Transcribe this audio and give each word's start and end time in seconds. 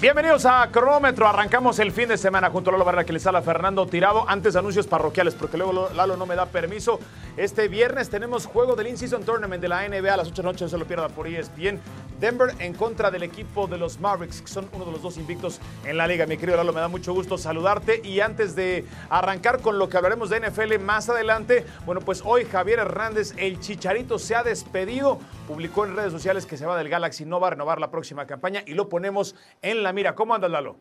Bienvenidos 0.00 0.46
a 0.46 0.70
Cronómetro. 0.70 1.26
Arrancamos 1.26 1.80
el 1.80 1.90
fin 1.90 2.08
de 2.08 2.16
semana 2.16 2.50
junto 2.50 2.70
a 2.70 2.72
Lalo 2.72 2.84
Barrera 2.84 3.02
que 3.02 3.12
les 3.12 3.26
habla 3.26 3.42
Fernando 3.42 3.84
Tirado. 3.84 4.24
Antes 4.28 4.54
anuncios 4.54 4.86
parroquiales, 4.86 5.34
porque 5.34 5.56
luego 5.56 5.90
Lalo 5.92 6.16
no 6.16 6.24
me 6.24 6.36
da 6.36 6.46
permiso. 6.46 7.00
Este 7.36 7.66
viernes 7.66 8.08
tenemos 8.08 8.46
juego 8.46 8.76
del 8.76 8.86
In-Season 8.86 9.24
Tournament 9.24 9.60
de 9.60 9.66
la 9.66 9.88
NBA 9.88 10.14
a 10.14 10.18
las 10.18 10.28
8 10.28 10.36
de 10.36 10.46
la 10.46 10.52
noche. 10.52 10.64
No 10.66 10.68
se 10.68 10.78
lo 10.78 10.84
pierda 10.84 11.08
por 11.08 11.26
ESPN. 11.26 11.80
Denver 12.20 12.54
en 12.58 12.74
contra 12.74 13.10
del 13.10 13.22
equipo 13.22 13.66
de 13.66 13.78
los 13.78 14.00
Mavericks, 14.00 14.42
que 14.42 14.48
son 14.48 14.68
uno 14.72 14.84
de 14.84 14.92
los 14.92 15.02
dos 15.02 15.16
invictos 15.16 15.60
en 15.84 15.96
la 15.96 16.06
liga. 16.06 16.26
Mi 16.26 16.36
querido 16.36 16.56
Lalo, 16.56 16.72
me 16.72 16.80
da 16.80 16.88
mucho 16.88 17.12
gusto 17.12 17.38
saludarte. 17.38 18.00
Y 18.04 18.20
antes 18.20 18.56
de 18.56 18.84
arrancar 19.08 19.60
con 19.60 19.78
lo 19.78 19.88
que 19.88 19.96
hablaremos 19.96 20.30
de 20.30 20.40
NFL 20.40 20.78
más 20.78 21.08
adelante, 21.08 21.64
bueno, 21.86 22.00
pues 22.00 22.22
hoy 22.24 22.44
Javier 22.44 22.80
Hernández, 22.80 23.34
el 23.36 23.60
Chicharito, 23.60 24.18
se 24.18 24.34
ha 24.34 24.42
despedido. 24.42 25.18
Publicó 25.46 25.84
en 25.84 25.96
redes 25.96 26.12
sociales 26.12 26.46
que 26.46 26.56
se 26.56 26.66
va 26.66 26.76
del 26.76 26.88
Galaxy, 26.88 27.24
no 27.24 27.40
va 27.40 27.48
a 27.48 27.50
renovar 27.50 27.80
la 27.80 27.90
próxima 27.90 28.26
campaña 28.26 28.62
y 28.66 28.74
lo 28.74 28.88
ponemos 28.88 29.34
en 29.62 29.82
la 29.82 29.92
mira. 29.92 30.14
¿Cómo 30.14 30.34
andas, 30.34 30.50
Lalo? 30.50 30.76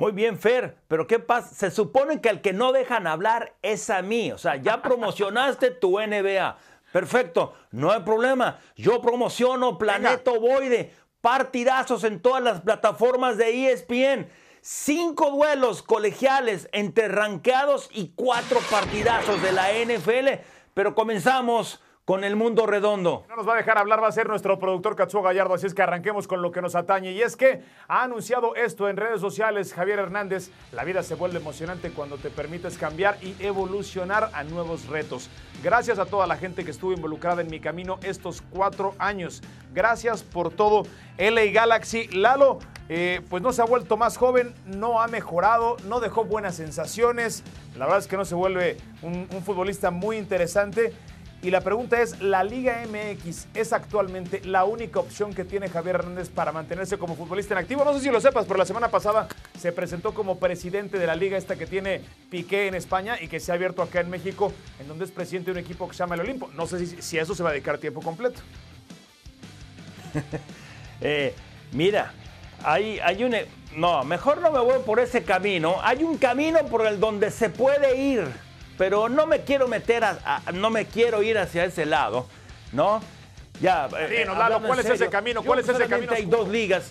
Muy 0.00 0.12
bien, 0.12 0.38
Fer, 0.38 0.78
pero 0.88 1.06
¿qué 1.06 1.18
pasa? 1.18 1.54
Se 1.54 1.70
supone 1.70 2.22
que 2.22 2.30
al 2.30 2.40
que 2.40 2.54
no 2.54 2.72
dejan 2.72 3.06
hablar 3.06 3.52
es 3.60 3.90
a 3.90 4.00
mí. 4.00 4.32
O 4.32 4.38
sea, 4.38 4.56
ya 4.56 4.80
promocionaste 4.80 5.72
tu 5.72 5.98
NBA. 6.00 6.56
Perfecto, 6.92 7.54
no 7.70 7.92
hay 7.92 8.00
problema. 8.00 8.60
Yo 8.76 9.00
promociono 9.00 9.78
Planeta 9.78 10.32
Ovoide, 10.32 10.94
partidazos 11.20 12.04
en 12.04 12.20
todas 12.20 12.42
las 12.42 12.60
plataformas 12.62 13.36
de 13.36 13.70
ESPN. 13.70 14.28
Cinco 14.62 15.30
duelos 15.30 15.82
colegiales 15.82 16.68
entre 16.72 17.08
ranqueados 17.08 17.88
y 17.92 18.12
cuatro 18.14 18.60
partidazos 18.70 19.40
de 19.42 19.52
la 19.52 19.70
NFL. 19.72 20.42
Pero 20.74 20.94
comenzamos 20.94 21.80
con 22.10 22.24
el 22.24 22.34
mundo 22.34 22.66
redondo. 22.66 23.24
No 23.28 23.36
nos 23.36 23.46
va 23.46 23.52
a 23.54 23.56
dejar 23.58 23.78
hablar, 23.78 24.02
va 24.02 24.08
a 24.08 24.10
ser 24.10 24.26
nuestro 24.26 24.58
productor 24.58 24.96
Katsuo 24.96 25.22
Gallardo, 25.22 25.54
así 25.54 25.66
es 25.66 25.74
que 25.74 25.82
arranquemos 25.82 26.26
con 26.26 26.42
lo 26.42 26.50
que 26.50 26.60
nos 26.60 26.74
atañe. 26.74 27.12
Y 27.12 27.22
es 27.22 27.36
que 27.36 27.62
ha 27.86 28.02
anunciado 28.02 28.56
esto 28.56 28.88
en 28.88 28.96
redes 28.96 29.20
sociales 29.20 29.72
Javier 29.72 30.00
Hernández, 30.00 30.50
la 30.72 30.82
vida 30.82 31.04
se 31.04 31.14
vuelve 31.14 31.38
emocionante 31.38 31.92
cuando 31.92 32.16
te 32.16 32.30
permites 32.30 32.78
cambiar 32.78 33.16
y 33.22 33.36
evolucionar 33.38 34.28
a 34.32 34.42
nuevos 34.42 34.88
retos. 34.88 35.30
Gracias 35.62 36.00
a 36.00 36.04
toda 36.04 36.26
la 36.26 36.36
gente 36.36 36.64
que 36.64 36.72
estuvo 36.72 36.92
involucrada 36.92 37.42
en 37.42 37.48
mi 37.48 37.60
camino 37.60 38.00
estos 38.02 38.42
cuatro 38.42 38.96
años. 38.98 39.40
Gracias 39.72 40.24
por 40.24 40.50
todo. 40.52 40.82
LA 41.16 41.52
Galaxy, 41.52 42.08
Lalo, 42.08 42.58
eh, 42.88 43.20
pues 43.30 43.40
no 43.40 43.52
se 43.52 43.62
ha 43.62 43.66
vuelto 43.66 43.96
más 43.96 44.16
joven, 44.16 44.52
no 44.64 45.00
ha 45.00 45.06
mejorado, 45.06 45.76
no 45.84 46.00
dejó 46.00 46.24
buenas 46.24 46.56
sensaciones. 46.56 47.44
La 47.76 47.84
verdad 47.84 48.00
es 48.00 48.08
que 48.08 48.16
no 48.16 48.24
se 48.24 48.34
vuelve 48.34 48.78
un, 49.02 49.28
un 49.32 49.44
futbolista 49.44 49.92
muy 49.92 50.16
interesante. 50.16 50.92
Y 51.42 51.50
la 51.50 51.62
pregunta 51.62 52.02
es, 52.02 52.20
¿la 52.20 52.44
Liga 52.44 52.84
MX 52.86 53.46
es 53.54 53.72
actualmente 53.72 54.42
la 54.44 54.64
única 54.64 55.00
opción 55.00 55.32
que 55.32 55.46
tiene 55.46 55.70
Javier 55.70 55.96
Hernández 55.96 56.28
para 56.28 56.52
mantenerse 56.52 56.98
como 56.98 57.16
futbolista 57.16 57.54
en 57.54 57.58
activo? 57.58 57.82
No 57.82 57.94
sé 57.94 58.00
si 58.00 58.10
lo 58.10 58.20
sepas, 58.20 58.44
pero 58.44 58.58
la 58.58 58.66
semana 58.66 58.88
pasada 58.88 59.26
se 59.58 59.72
presentó 59.72 60.12
como 60.12 60.38
presidente 60.38 60.98
de 60.98 61.06
la 61.06 61.16
liga 61.16 61.38
esta 61.38 61.56
que 61.56 61.66
tiene 61.66 62.02
Piqué 62.28 62.66
en 62.66 62.74
España 62.74 63.16
y 63.18 63.28
que 63.28 63.40
se 63.40 63.52
ha 63.52 63.54
abierto 63.54 63.80
acá 63.80 64.00
en 64.00 64.10
México, 64.10 64.52
en 64.78 64.88
donde 64.88 65.06
es 65.06 65.10
presidente 65.12 65.50
de 65.50 65.58
un 65.58 65.64
equipo 65.64 65.88
que 65.88 65.94
se 65.94 66.00
llama 66.00 66.14
el 66.16 66.20
Olimpo. 66.20 66.50
No 66.54 66.66
sé 66.66 66.86
si, 66.86 67.00
si 67.00 67.16
eso 67.16 67.34
se 67.34 67.42
va 67.42 67.48
a 67.48 67.52
dedicar 67.52 67.78
tiempo 67.78 68.02
completo. 68.02 68.42
eh, 71.00 71.34
mira, 71.72 72.12
hay, 72.62 72.98
hay 73.00 73.24
un... 73.24 73.34
No, 73.76 74.04
mejor 74.04 74.42
no 74.42 74.50
me 74.50 74.60
voy 74.60 74.80
por 74.84 75.00
ese 75.00 75.22
camino. 75.22 75.76
Hay 75.82 76.04
un 76.04 76.18
camino 76.18 76.58
por 76.66 76.86
el 76.86 77.00
donde 77.00 77.30
se 77.30 77.48
puede 77.48 77.96
ir 77.96 78.49
pero 78.80 79.10
no 79.10 79.26
me 79.26 79.42
quiero 79.42 79.68
meter 79.68 80.02
a, 80.04 80.42
no 80.54 80.70
me 80.70 80.86
quiero 80.86 81.22
ir 81.22 81.36
hacia 81.36 81.66
ese 81.66 81.84
lado, 81.84 82.26
¿no? 82.72 83.02
Ya, 83.60 83.90
eh, 83.98 84.26
¿cuál 84.66 84.78
es 84.78 84.86
ese 84.86 85.10
camino? 85.10 85.42
¿Cuál 85.42 85.58
es 85.58 85.68
ese 85.68 85.86
camino? 85.86 86.10
Hay 86.14 86.24
dos 86.24 86.48
ligas. 86.48 86.88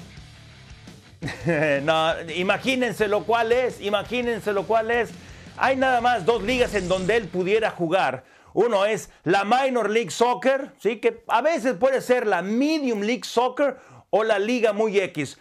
no, 1.82 2.14
imagínense 2.36 3.08
lo 3.08 3.24
cual 3.24 3.52
es, 3.52 3.82
imagínense 3.82 4.54
lo 4.54 4.68
cual 4.68 4.92
es. 4.92 5.10
Hay 5.58 5.78
nada 5.78 6.00
más 6.00 6.28
dos 6.28 6.44
ligas 6.44 6.76
en 6.76 6.88
donde 6.88 7.18
él 7.18 7.28
pudiera 7.28 7.72
jugar. 7.72 8.24
Uno 8.54 8.86
es 8.86 9.10
la 9.24 9.44
Minor 9.44 9.90
League 9.90 10.12
Soccer, 10.12 10.70
¿sí? 10.78 10.98
que 10.98 11.24
a 11.28 11.42
veces 11.42 11.74
puede 11.74 12.02
ser 12.02 12.28
la 12.28 12.44
Medium 12.44 13.02
League 13.02 13.26
Soccer 13.26 13.78
o 14.12 14.24
la 14.24 14.38
Liga 14.38 14.74
Muy 14.74 15.00
X. 15.00 15.40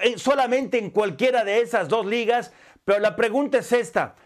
Eh, 0.00 0.18
solamente 0.18 0.76
en 0.76 0.90
cualquiera 0.90 1.44
de 1.44 1.62
esas 1.62 1.88
dos 1.88 2.04
ligas, 2.04 2.52
pero 2.84 2.98
la 2.98 3.16
pregunta 3.16 3.56
es 3.56 3.72
esta. 3.72 4.16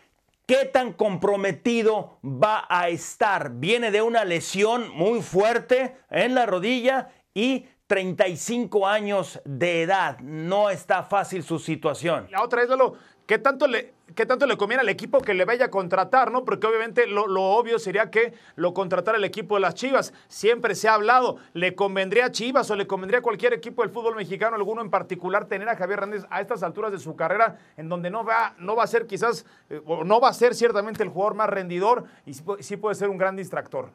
¿Qué 0.50 0.65
tan 0.65 0.94
comprometido 0.94 2.19
va 2.25 2.66
a 2.69 2.88
estar? 2.88 3.53
Viene 3.53 3.93
de 3.93 4.03
una 4.03 4.25
lesión 4.25 4.91
muy 4.97 5.22
fuerte 5.22 5.99
en 6.11 6.34
la 6.34 6.44
rodilla 6.44 7.11
y 7.33 7.66
35 7.87 8.89
años 8.89 9.41
de 9.44 9.83
edad. 9.83 10.19
No 10.19 10.69
está 10.69 11.05
fácil 11.05 11.44
su 11.44 11.60
situación. 11.60 12.27
La 12.33 12.43
otra 12.43 12.65
es, 12.65 12.69
lo 12.69 12.94
¿qué 13.31 13.39
tanto 13.39 13.69
le, 13.69 13.95
qué 14.17 14.27
tanto 14.27 14.45
le 14.45 14.57
conviene 14.57 14.81
al 14.81 14.89
equipo 14.89 15.21
que 15.21 15.35
le 15.35 15.45
vaya 15.45 15.67
a 15.67 15.71
contratar, 15.71 16.33
¿no? 16.33 16.45
Porque 16.45 16.67
obviamente 16.67 17.07
lo, 17.07 17.23
obvio 17.23 17.79
sería 17.79 18.11
que 18.11 18.35
lo 18.57 18.75
contratara 18.75 19.19
el 19.19 19.23
equipo 19.23 19.55
de 19.55 19.61
las 19.61 19.77
Chivas. 19.77 20.13
Siempre 20.27 20.75
se 20.75 20.89
ha 20.89 20.95
hablado, 20.95 21.37
¿le 21.53 21.77
convendría 21.77 22.25
a 22.27 22.33
Chivas 22.33 22.69
o 22.73 22.75
le 22.75 22.89
convendría 22.89 23.21
a 23.21 23.23
cualquier 23.23 23.53
equipo 23.53 23.83
del 23.83 23.93
fútbol 23.93 24.17
mexicano, 24.17 24.57
alguno 24.57 24.83
en 24.83 24.91
particular, 24.91 25.47
tener 25.47 25.69
a 25.69 25.77
Javier 25.77 26.01
Hernández 26.01 26.25
a 26.29 26.41
estas 26.41 26.65
alturas 26.65 26.91
de 26.91 26.99
su 26.99 27.15
carrera, 27.15 27.57
en 27.77 27.89
donde 27.89 28.11
no 28.11 28.25
va, 28.25 28.57
no 28.59 28.75
va 28.75 28.83
a 28.83 28.89
ser 28.89 29.07
quizás, 29.07 29.47
eh, 29.69 29.81
o 29.87 30.03
no 30.03 30.21
va 30.21 30.31
a 30.31 30.35
ser 30.35 30.57
ciertamente 30.57 31.05
el 31.05 31.09
jugador 31.09 31.35
más 31.35 31.49
rendidor 31.49 32.07
y 32.27 32.35
sí 32.35 32.77
puede 32.79 32.97
ser 32.97 33.11
un 33.11 33.17
gran 33.17 33.37
distractor? 33.37 33.93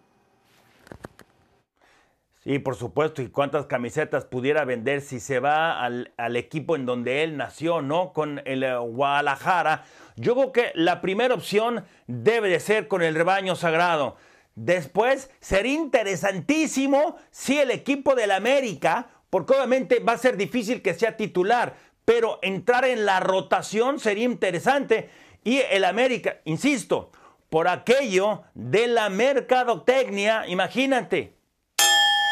Sí, 2.46 2.60
por 2.60 2.76
supuesto. 2.76 3.24
¿Y 3.24 3.30
cuántas 3.30 3.66
camisetas 3.66 4.26
pudiera 4.26 4.66
vender 4.66 5.02
si 5.02 5.20
se 5.20 5.40
va 5.40 5.84
al, 5.84 6.36
equipo 6.36 6.76
en 6.76 6.86
donde 6.86 7.24
él 7.24 7.38
nació, 7.38 7.82
¿no? 7.82 8.14
Con 8.14 8.40
el 8.46 8.62
eh, 8.62 8.78
Guadalajara. 8.78 9.84
Yo 10.16 10.36
creo 10.36 10.52
que 10.52 10.72
la 10.76 11.02
primera 11.02 11.34
opción 11.34 11.86
debe 12.06 12.50
de 12.50 12.60
ser 12.60 12.88
con 12.88 13.02
el 13.02 13.16
rebaño 13.16 13.56
sagrado. 13.56 14.16
Después, 14.54 15.32
sería 15.40 15.74
interesantísimo 15.74 17.18
si 17.32 17.58
el 17.58 17.72
equipo 17.72 18.14
del 18.14 18.30
América, 18.30 19.08
porque 19.32 19.56
obviamente 19.56 19.98
va 19.98 20.14
a 20.14 20.18
ser 20.20 20.38
difícil 20.38 20.84
que 20.84 20.94
sea 20.94 21.18
titular, 21.18 21.76
pero 22.06 22.38
entrar 22.44 22.86
en 22.86 23.08
la 23.08 23.22
rotación 23.22 24.00
sería 24.00 24.26
interesante. 24.26 25.10
Y 25.44 25.62
el 25.72 25.84
América, 25.84 26.42
insisto, 26.46 27.12
por 27.50 27.68
aquello 27.68 28.44
de 28.54 28.86
la 28.86 29.10
mercadotecnia, 29.10 30.46
imagínate, 30.48 31.35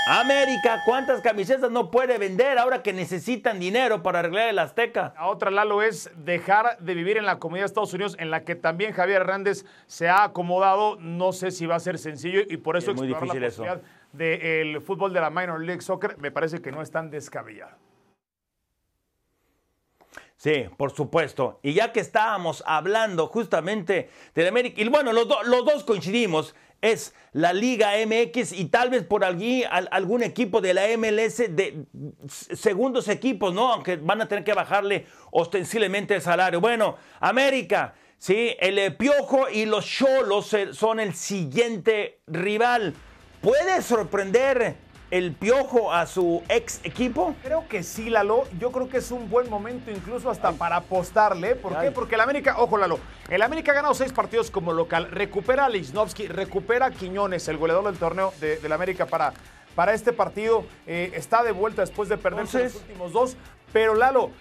América, 0.05 0.81
¿cuántas 0.85 1.21
camisetas 1.21 1.71
no 1.71 1.89
puede 1.89 2.17
vender 2.17 2.57
ahora 2.57 2.83
que 2.83 2.91
necesitan 2.91 3.57
dinero 3.57 4.03
para 4.03 4.19
arreglar 4.19 4.49
el 4.49 4.59
Azteca? 4.59 5.13
La 5.15 5.27
otra, 5.27 5.49
Lalo, 5.49 5.81
es 5.81 6.11
dejar 6.17 6.77
de 6.79 6.93
vivir 6.93 7.15
en 7.15 7.25
la 7.25 7.39
comunidad 7.39 7.63
de 7.63 7.67
Estados 7.67 7.93
Unidos, 7.93 8.17
en 8.19 8.29
la 8.29 8.43
que 8.43 8.55
también 8.55 8.91
Javier 8.91 9.21
Hernández 9.21 9.63
se 9.87 10.09
ha 10.09 10.25
acomodado. 10.25 10.97
No 10.99 11.31
sé 11.31 11.51
si 11.51 11.65
va 11.65 11.75
a 11.75 11.79
ser 11.79 11.97
sencillo 11.97 12.41
y 12.49 12.57
por 12.57 12.75
eso 12.75 12.91
es 12.91 12.97
muy 12.97 13.07
difícil 13.07 13.41
la 13.41 13.47
posibilidad 13.47 13.81
del 14.11 14.81
fútbol 14.81 15.13
de 15.13 15.21
la 15.21 15.29
Minor 15.29 15.61
League 15.61 15.81
Soccer 15.81 16.17
me 16.17 16.31
parece 16.31 16.61
que 16.61 16.73
no 16.73 16.81
es 16.81 16.91
tan 16.91 17.09
descabellado. 17.09 17.77
Sí, 20.43 20.65
por 20.75 20.91
supuesto. 20.91 21.61
Y 21.63 21.71
ya 21.71 21.93
que 21.93 22.01
estábamos 22.01 22.65
hablando 22.67 23.27
justamente 23.27 24.09
de 24.35 24.45
América, 24.45 24.81
y 24.81 24.89
bueno, 24.89 25.13
los, 25.13 25.25
los 25.45 25.63
dos 25.63 25.85
coincidimos 25.85 26.53
es 26.81 27.15
la 27.31 27.53
Liga 27.53 27.91
MX 28.05 28.51
y 28.51 28.65
tal 28.65 28.89
vez 28.89 29.05
por 29.05 29.23
allí 29.23 29.63
algún 29.63 30.21
equipo 30.21 30.59
de 30.59 30.73
la 30.73 30.81
MLS 30.97 31.37
de 31.37 31.85
segundos 32.27 33.07
equipos, 33.07 33.53
¿no? 33.53 33.71
Aunque 33.71 33.95
van 33.95 34.19
a 34.19 34.27
tener 34.27 34.43
que 34.43 34.51
bajarle 34.51 35.07
ostensiblemente 35.31 36.13
el 36.15 36.21
salario. 36.21 36.59
Bueno, 36.59 36.97
América, 37.21 37.93
sí, 38.17 38.53
el 38.59 38.97
Piojo 38.97 39.47
y 39.49 39.65
los 39.65 39.85
Cholos 39.85 40.53
son 40.73 40.99
el 40.99 41.13
siguiente 41.13 42.19
rival. 42.27 42.93
¿Puede 43.39 43.81
sorprender 43.81 44.75
el 45.13 45.31
piojo 45.31 45.93
a 45.93 46.07
su 46.07 46.41
ex 46.49 46.79
equipo? 46.83 47.35
Creo 47.43 47.67
que 47.67 47.83
sí, 47.83 48.09
Lalo. 48.09 48.45
Yo 48.59 48.71
creo 48.71 48.89
que 48.89 48.97
es 48.97 49.11
un 49.11 49.29
buen 49.29 49.47
momento 49.47 49.91
incluso 49.91 50.27
hasta 50.27 50.53
para 50.53 50.77
apostarle. 50.77 51.55
¿Por 51.55 51.79
qué? 51.79 51.91
Porque 51.91 52.15
el 52.15 52.21
América, 52.21 52.55
ojo, 52.57 52.79
Lalo, 52.79 52.97
el 53.29 53.43
América 53.43 53.73
ha 53.73 53.75
ganado 53.75 53.93
seis 53.93 54.11
partidos 54.11 54.49
como 54.49 54.73
local. 54.73 55.11
Recupera 55.11 55.65
a 55.65 55.69
Lichnowsky, 55.69 56.27
recupera 56.29 56.87
a 56.87 56.91
Quiñones, 56.91 57.47
el 57.47 57.57
goleador 57.57 57.85
del 57.85 57.97
torneo 57.97 58.33
de, 58.41 58.57
del 58.57 58.71
América 58.71 59.05
para, 59.05 59.33
para 59.75 59.93
este 59.93 60.13
partido. 60.13 60.65
Eh, 60.87 61.11
está 61.13 61.43
de 61.43 61.51
vuelta 61.51 61.83
después 61.83 62.09
de 62.09 62.17
perderse 62.17 62.63
los 62.63 62.75
últimos 62.77 63.13
dos. 63.13 63.37
Pero 63.71 63.93
Lalo, 63.93 64.31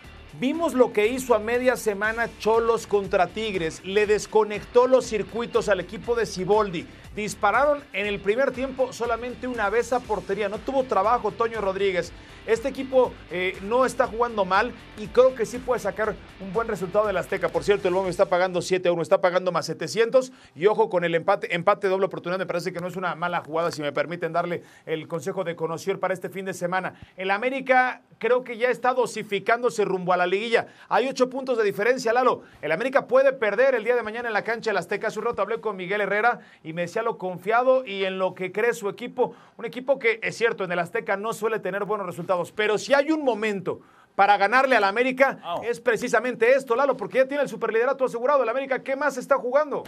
Vimos 0.40 0.72
lo 0.72 0.94
que 0.94 1.08
hizo 1.08 1.34
a 1.34 1.38
media 1.38 1.76
semana 1.76 2.26
Cholos 2.38 2.86
contra 2.86 3.26
Tigres. 3.26 3.84
Le 3.84 4.06
desconectó 4.06 4.86
los 4.86 5.04
circuitos 5.04 5.68
al 5.68 5.78
equipo 5.78 6.14
de 6.14 6.24
Ciboldi. 6.24 6.86
Dispararon 7.14 7.84
en 7.92 8.06
el 8.06 8.18
primer 8.18 8.50
tiempo 8.52 8.94
solamente 8.94 9.46
una 9.46 9.68
vez 9.68 9.92
a 9.92 10.00
portería. 10.00 10.48
No 10.48 10.56
tuvo 10.56 10.84
trabajo 10.84 11.32
Toño 11.32 11.60
Rodríguez. 11.60 12.12
Este 12.46 12.68
equipo 12.68 13.12
eh, 13.30 13.56
no 13.62 13.86
está 13.86 14.08
jugando 14.08 14.44
mal 14.44 14.72
y 14.98 15.06
creo 15.06 15.34
que 15.36 15.46
sí 15.46 15.58
puede 15.58 15.78
sacar 15.78 16.16
un 16.40 16.52
buen 16.52 16.66
resultado 16.66 17.06
del 17.06 17.16
Azteca. 17.16 17.48
Por 17.48 17.62
cierto, 17.62 17.86
el 17.86 17.94
Bombo 17.94 18.10
está 18.10 18.26
pagando 18.26 18.60
7 18.60 18.88
a 18.88 18.92
1, 18.92 19.00
está 19.00 19.20
pagando 19.20 19.52
más 19.52 19.66
700. 19.66 20.32
Y 20.56 20.66
ojo 20.66 20.90
con 20.90 21.04
el 21.04 21.14
empate, 21.14 21.54
empate 21.54 21.86
doble 21.86 22.06
oportunidad. 22.06 22.40
Me 22.40 22.46
parece 22.46 22.72
que 22.72 22.80
no 22.80 22.88
es 22.88 22.96
una 22.96 23.14
mala 23.14 23.42
jugada, 23.42 23.70
si 23.70 23.80
me 23.80 23.92
permiten 23.92 24.32
darle 24.32 24.64
el 24.86 25.06
consejo 25.06 25.44
de 25.44 25.54
conocer 25.54 26.00
para 26.00 26.14
este 26.14 26.28
fin 26.28 26.44
de 26.44 26.52
semana. 26.52 26.94
El 27.16 27.30
América 27.30 28.02
creo 28.18 28.42
que 28.42 28.56
ya 28.56 28.70
está 28.70 28.92
dosificándose 28.92 29.84
rumbo 29.84 30.12
a 30.12 30.16
la 30.16 30.26
liguilla. 30.26 30.66
Hay 30.88 31.08
ocho 31.08 31.30
puntos 31.30 31.56
de 31.58 31.64
diferencia, 31.64 32.12
Lalo. 32.12 32.42
El 32.60 32.72
América 32.72 33.06
puede 33.06 33.32
perder 33.32 33.76
el 33.76 33.84
día 33.84 33.94
de 33.94 34.02
mañana 34.02 34.28
en 34.28 34.34
la 34.34 34.42
cancha 34.42 34.70
del 34.70 34.78
Azteca. 34.78 35.08
Hace 35.08 35.20
un 35.20 35.26
rato 35.26 35.42
hablé 35.42 35.60
con 35.60 35.76
Miguel 35.76 36.00
Herrera 36.00 36.40
y 36.64 36.72
me 36.72 36.82
decía 36.82 37.02
lo 37.02 37.18
confiado 37.18 37.84
y 37.84 38.04
en 38.04 38.18
lo 38.18 38.34
que 38.34 38.50
cree 38.50 38.74
su 38.74 38.88
equipo. 38.88 39.34
Un 39.56 39.64
equipo 39.64 39.98
que, 39.98 40.18
es 40.22 40.36
cierto, 40.36 40.64
en 40.64 40.72
el 40.72 40.78
Azteca 40.78 41.16
no 41.16 41.32
suele 41.32 41.58
tener 41.58 41.84
buenos 41.84 42.06
resultados, 42.06 42.31
pero 42.54 42.78
si 42.78 42.94
hay 42.94 43.10
un 43.10 43.24
momento 43.24 43.80
para 44.14 44.36
ganarle 44.36 44.76
al 44.76 44.84
América, 44.84 45.38
es 45.64 45.80
precisamente 45.80 46.52
esto, 46.52 46.76
Lalo, 46.76 46.96
porque 46.96 47.18
ya 47.18 47.28
tiene 47.28 47.42
el 47.42 47.48
superliderato 47.48 48.04
asegurado. 48.04 48.42
El 48.42 48.48
América, 48.48 48.82
¿qué 48.82 48.96
más 48.96 49.16
está 49.16 49.36
jugando? 49.36 49.84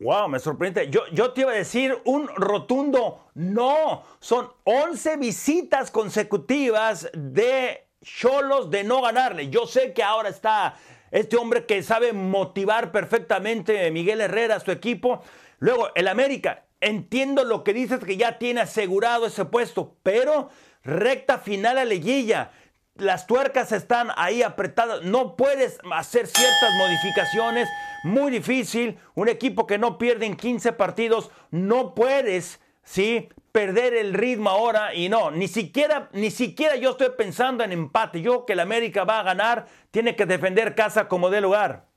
Wow, 0.00 0.28
me 0.28 0.38
sorprende. 0.38 0.88
Yo, 0.88 1.02
yo 1.12 1.32
te 1.32 1.42
iba 1.42 1.50
a 1.52 1.54
decir 1.54 2.00
un 2.04 2.28
rotundo 2.28 3.26
no. 3.34 4.02
Son 4.18 4.50
11 4.64 5.16
visitas 5.18 5.90
consecutivas 5.90 7.10
de 7.12 7.86
Cholos 8.02 8.70
de 8.70 8.82
no 8.82 9.02
ganarle. 9.02 9.50
Yo 9.50 9.66
sé 9.66 9.92
que 9.92 10.02
ahora 10.02 10.30
está 10.30 10.74
este 11.10 11.36
hombre 11.36 11.66
que 11.66 11.82
sabe 11.82 12.14
motivar 12.14 12.92
perfectamente 12.92 13.90
Miguel 13.90 14.22
Herrera 14.22 14.56
a 14.56 14.60
su 14.60 14.70
equipo. 14.70 15.22
Luego, 15.58 15.90
el 15.94 16.08
América, 16.08 16.64
entiendo 16.80 17.44
lo 17.44 17.64
que 17.64 17.72
dices 17.72 18.00
que 18.00 18.16
ya 18.16 18.38
tiene 18.38 18.62
asegurado 18.62 19.26
ese 19.26 19.44
puesto, 19.44 19.96
pero 20.02 20.50
recta 20.82 21.38
final 21.38 21.78
a 21.78 21.84
liguilla. 21.84 22.50
Las 22.96 23.26
tuercas 23.26 23.72
están 23.72 24.10
ahí 24.16 24.42
apretadas, 24.42 25.02
no 25.02 25.36
puedes 25.36 25.78
hacer 25.92 26.26
ciertas 26.26 26.74
modificaciones, 26.76 27.68
muy 28.02 28.30
difícil. 28.30 28.98
Un 29.14 29.28
equipo 29.28 29.66
que 29.66 29.78
no 29.78 29.96
pierde 29.96 30.26
en 30.26 30.36
15 30.36 30.72
partidos, 30.72 31.30
no 31.50 31.94
puedes, 31.94 32.60
¿sí? 32.82 33.28
perder 33.52 33.94
el 33.94 34.14
ritmo 34.14 34.50
ahora 34.50 34.94
y 34.94 35.08
no, 35.08 35.30
ni 35.30 35.48
siquiera, 35.48 36.08
ni 36.12 36.30
siquiera 36.30 36.76
yo 36.76 36.90
estoy 36.90 37.10
pensando 37.16 37.64
en 37.64 37.72
empate. 37.72 38.22
Yo 38.22 38.46
que 38.46 38.52
el 38.52 38.60
América 38.60 39.04
va 39.04 39.20
a 39.20 39.24
ganar, 39.24 39.66
tiene 39.90 40.14
que 40.14 40.26
defender 40.26 40.74
casa 40.74 41.08
como 41.08 41.30
de 41.30 41.40
lugar. 41.40 41.89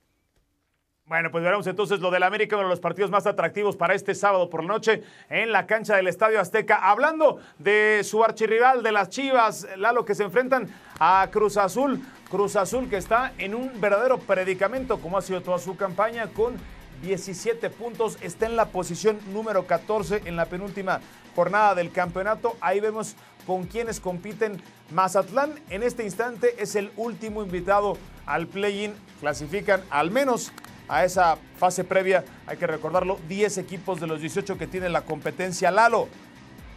Bueno, 1.14 1.30
pues 1.30 1.44
veremos 1.44 1.68
entonces 1.68 2.00
lo 2.00 2.10
del 2.10 2.24
América, 2.24 2.56
uno 2.56 2.66
de 2.66 2.72
los 2.72 2.80
partidos 2.80 3.12
más 3.12 3.28
atractivos 3.28 3.76
para 3.76 3.94
este 3.94 4.16
sábado 4.16 4.50
por 4.50 4.64
la 4.64 4.70
noche 4.70 5.04
en 5.30 5.52
la 5.52 5.68
cancha 5.68 5.96
del 5.96 6.08
Estadio 6.08 6.40
Azteca. 6.40 6.90
Hablando 6.90 7.38
de 7.60 8.02
su 8.04 8.24
archirrival 8.24 8.82
de 8.82 8.92
las 8.92 9.10
Chivas, 9.10 9.68
Lalo, 9.78 10.06
que 10.06 10.16
se 10.16 10.24
enfrentan 10.24 10.68
a 10.98 11.28
Cruz 11.32 11.58
Azul. 11.58 12.02
Cruz 12.32 12.56
Azul 12.56 12.90
que 12.90 12.98
está 12.98 13.32
en 13.38 13.54
un 13.54 13.80
verdadero 13.80 14.18
predicamento, 14.18 15.00
como 15.00 15.20
ha 15.20 15.22
sido 15.22 15.42
toda 15.42 15.60
su 15.60 15.76
campaña, 15.76 16.30
con 16.30 16.56
17 17.04 17.70
puntos. 17.70 18.18
Está 18.22 18.48
en 18.48 18.56
la 18.56 18.70
posición 18.70 19.20
número 19.34 19.68
14 19.68 20.24
en 20.26 20.36
la 20.36 20.48
penúltima 20.48 21.00
jornada 21.36 21.76
del 21.76 21.92
campeonato. 21.92 22.58
Ahí 22.60 22.80
vemos 22.80 23.16
con 23.46 23.66
quienes 23.66 24.00
compiten. 24.00 24.60
Mazatlán 24.90 25.54
en 25.70 25.84
este 25.84 26.04
instante 26.04 26.56
es 26.58 26.76
el 26.76 26.92
último 26.98 27.44
invitado 27.44 28.00
al 28.26 28.48
play-in. 28.48 28.96
Clasifican 29.20 29.84
al 29.92 30.10
menos 30.10 30.52
a 30.94 31.04
esa 31.04 31.38
fase 31.58 31.84
previa, 31.84 32.24
hay 32.46 32.56
que 32.58 32.68
recordarlo, 32.68 33.18
10 33.28 33.58
equipos 33.58 34.00
de 34.00 34.06
los 34.06 34.22
18 34.22 34.60
que 34.60 34.68
tienen 34.68 34.94
la 34.94 35.02
competencia 35.02 35.72
Lalo. 35.72 36.08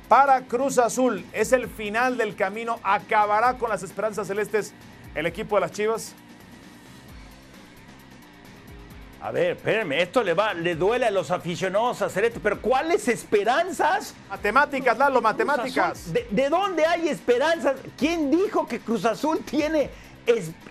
Para 0.08 0.40
Cruz 0.42 0.78
Azul 0.78 1.22
es 1.34 1.52
el 1.52 1.68
final 1.68 2.16
del 2.16 2.34
camino, 2.34 2.80
acabará 2.82 3.58
con 3.58 3.68
las 3.68 3.82
esperanzas 3.82 4.26
celestes 4.26 4.72
el 5.14 5.26
equipo 5.26 5.56
de 5.56 5.60
las 5.60 5.72
Chivas. 5.72 6.14
A 9.20 9.30
ver, 9.32 9.56
espérenme, 9.56 10.00
esto 10.00 10.22
le 10.22 10.32
va, 10.32 10.54
le 10.54 10.76
duele 10.76 11.04
a 11.04 11.10
los 11.10 11.30
aficionados 11.30 12.00
a 12.00 12.08
Celeste, 12.08 12.40
pero 12.42 12.62
¿cuáles 12.62 13.08
esperanzas? 13.08 14.14
Matemáticas, 14.30 14.96
Lalo, 14.96 15.20
matemáticas. 15.20 16.10
¿De, 16.12 16.48
dónde 16.48 16.86
hay 16.86 17.08
esperanzas? 17.08 17.74
¿Quién 17.98 18.30
dijo 18.30 18.66
que 18.66 18.80
Cruz 18.80 19.04
Azul 19.04 19.40
tiene 19.44 19.90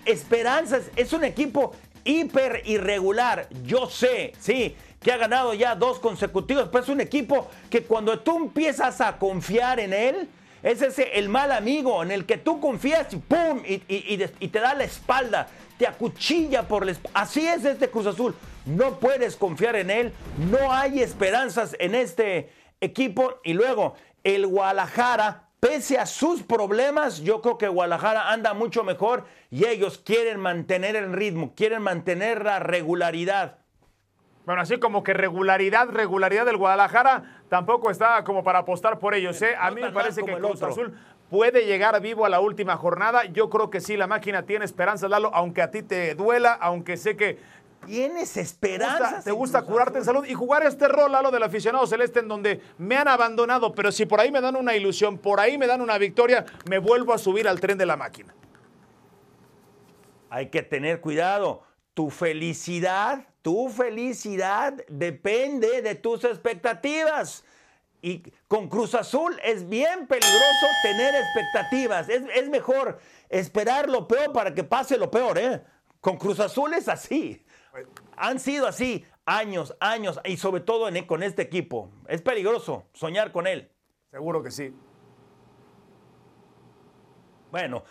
esperanzas? 0.04 0.90
Es 0.96 1.12
un 1.12 1.22
equipo 1.22 1.74
hiper 2.06 2.62
irregular. 2.64 3.48
Yo 3.64 3.90
sé, 3.90 4.32
sí, 4.38 4.76
que 5.02 5.12
ha 5.12 5.16
ganado 5.16 5.52
ya 5.54 5.74
dos 5.74 5.98
consecutivos, 5.98 6.68
pero 6.70 6.84
es 6.84 6.90
un 6.90 7.00
equipo 7.00 7.48
que 7.68 7.82
cuando 7.82 8.20
tú 8.20 8.36
empiezas 8.36 9.00
a 9.00 9.18
confiar 9.18 9.80
en 9.80 9.92
él, 9.92 10.28
es 10.62 10.82
ese 10.82 11.18
el 11.18 11.28
mal 11.28 11.52
amigo 11.52 12.02
en 12.02 12.10
el 12.10 12.24
que 12.24 12.38
tú 12.38 12.60
confías 12.60 13.12
y 13.12 13.16
¡pum! 13.16 13.62
y, 13.66 13.82
y 13.88 14.48
te 14.48 14.58
da 14.58 14.74
la 14.74 14.84
espalda 14.84 15.48
te 15.78 15.86
acuchilla 15.86 16.66
por 16.66 16.86
la 16.86 16.94
Así 17.14 17.46
es 17.46 17.64
este 17.64 17.88
Cruz 17.88 18.06
Azul. 18.06 18.34
No 18.64 18.98
puedes 18.98 19.36
confiar 19.36 19.76
en 19.76 19.90
él. 19.90 20.12
No 20.50 20.72
hay 20.72 21.00
esperanzas 21.00 21.76
en 21.78 21.94
este 21.94 22.50
equipo. 22.80 23.40
Y 23.44 23.52
luego, 23.52 23.94
el 24.24 24.46
Guadalajara, 24.46 25.45
pese 25.60 25.98
a 25.98 26.06
sus 26.06 26.42
problemas, 26.42 27.20
yo 27.20 27.40
creo 27.40 27.58
que 27.58 27.68
Guadalajara 27.68 28.30
anda 28.30 28.54
mucho 28.54 28.84
mejor 28.84 29.24
y 29.50 29.66
ellos 29.66 29.98
quieren 29.98 30.40
mantener 30.40 30.96
el 30.96 31.12
ritmo, 31.12 31.54
quieren 31.54 31.82
mantener 31.82 32.44
la 32.44 32.58
regularidad. 32.58 33.58
Bueno, 34.44 34.62
así 34.62 34.78
como 34.78 35.02
que 35.02 35.12
regularidad, 35.12 35.88
regularidad 35.88 36.46
del 36.46 36.56
Guadalajara 36.56 37.42
tampoco 37.48 37.90
está 37.90 38.22
como 38.22 38.44
para 38.44 38.60
apostar 38.60 38.98
por 39.00 39.14
ellos. 39.14 39.40
¿eh? 39.42 39.56
A 39.58 39.72
mí 39.72 39.80
me 39.80 39.90
parece 39.90 40.22
que 40.22 40.36
Cruz 40.36 40.62
Azul 40.62 40.96
puede 41.28 41.66
llegar 41.66 42.00
vivo 42.00 42.24
a 42.24 42.28
la 42.28 42.38
última 42.38 42.76
jornada. 42.76 43.24
Yo 43.24 43.50
creo 43.50 43.70
que 43.70 43.80
sí, 43.80 43.96
la 43.96 44.06
máquina 44.06 44.42
tiene 44.42 44.64
esperanza, 44.64 45.08
Lalo, 45.08 45.32
aunque 45.34 45.62
a 45.62 45.72
ti 45.72 45.82
te 45.82 46.14
duela, 46.14 46.52
aunque 46.52 46.96
sé 46.96 47.16
que 47.16 47.40
tienes 47.84 48.36
esperanza. 48.36 49.22
Te 49.22 49.32
gusta 49.32 49.62
curarte 49.62 49.98
en 49.98 50.04
salud 50.04 50.24
y 50.24 50.34
jugar 50.34 50.64
este 50.64 50.88
rol, 50.88 51.12
Lalo, 51.12 51.30
del 51.30 51.42
aficionado 51.42 51.86
celeste, 51.86 52.20
en 52.20 52.28
donde 52.28 52.60
me 52.78 52.96
han 52.96 53.08
abandonado, 53.08 53.74
pero 53.74 53.92
si 53.92 54.06
por 54.06 54.20
ahí 54.20 54.30
me 54.30 54.40
dan 54.40 54.56
una 54.56 54.74
ilusión, 54.74 55.18
por 55.18 55.40
ahí 55.40 55.58
me 55.58 55.66
dan 55.66 55.80
una 55.80 55.98
victoria, 55.98 56.44
me 56.68 56.78
vuelvo 56.78 57.12
a 57.12 57.18
subir 57.18 57.48
al 57.48 57.60
tren 57.60 57.78
de 57.78 57.86
la 57.86 57.96
máquina. 57.96 58.34
Hay 60.30 60.48
que 60.48 60.62
tener 60.62 61.00
cuidado. 61.00 61.62
Tu 61.94 62.10
felicidad, 62.10 63.26
tu 63.42 63.68
felicidad 63.68 64.74
depende 64.88 65.80
de 65.82 65.94
tus 65.94 66.24
expectativas. 66.24 67.44
Y 68.02 68.22
con 68.46 68.68
Cruz 68.68 68.94
Azul 68.94 69.38
es 69.42 69.68
bien 69.68 70.06
peligroso 70.06 70.66
tener 70.82 71.14
expectativas. 71.14 72.08
Es, 72.08 72.48
mejor 72.48 72.98
esperar 73.28 73.88
lo 73.88 74.06
peor 74.06 74.32
para 74.32 74.54
que 74.54 74.62
pase 74.62 74.98
lo 74.98 75.10
peor, 75.10 75.38
¿eh? 75.38 75.62
Con 76.00 76.16
Cruz 76.18 76.38
Azul 76.38 76.74
es 76.74 76.88
así. 76.88 77.44
Han 78.16 78.38
sido 78.40 78.66
así 78.66 79.04
años, 79.24 79.76
años, 79.80 80.20
y 80.24 80.36
sobre 80.36 80.60
todo 80.60 80.88
con 81.06 81.22
este 81.22 81.42
equipo. 81.42 81.90
Es 82.08 82.22
peligroso 82.22 82.84
soñar 82.92 83.32
con 83.32 83.46
él. 83.46 83.70
Seguro 84.10 84.42
que 84.42 84.50
sí. 84.50 84.74
Bueno, 87.50 87.84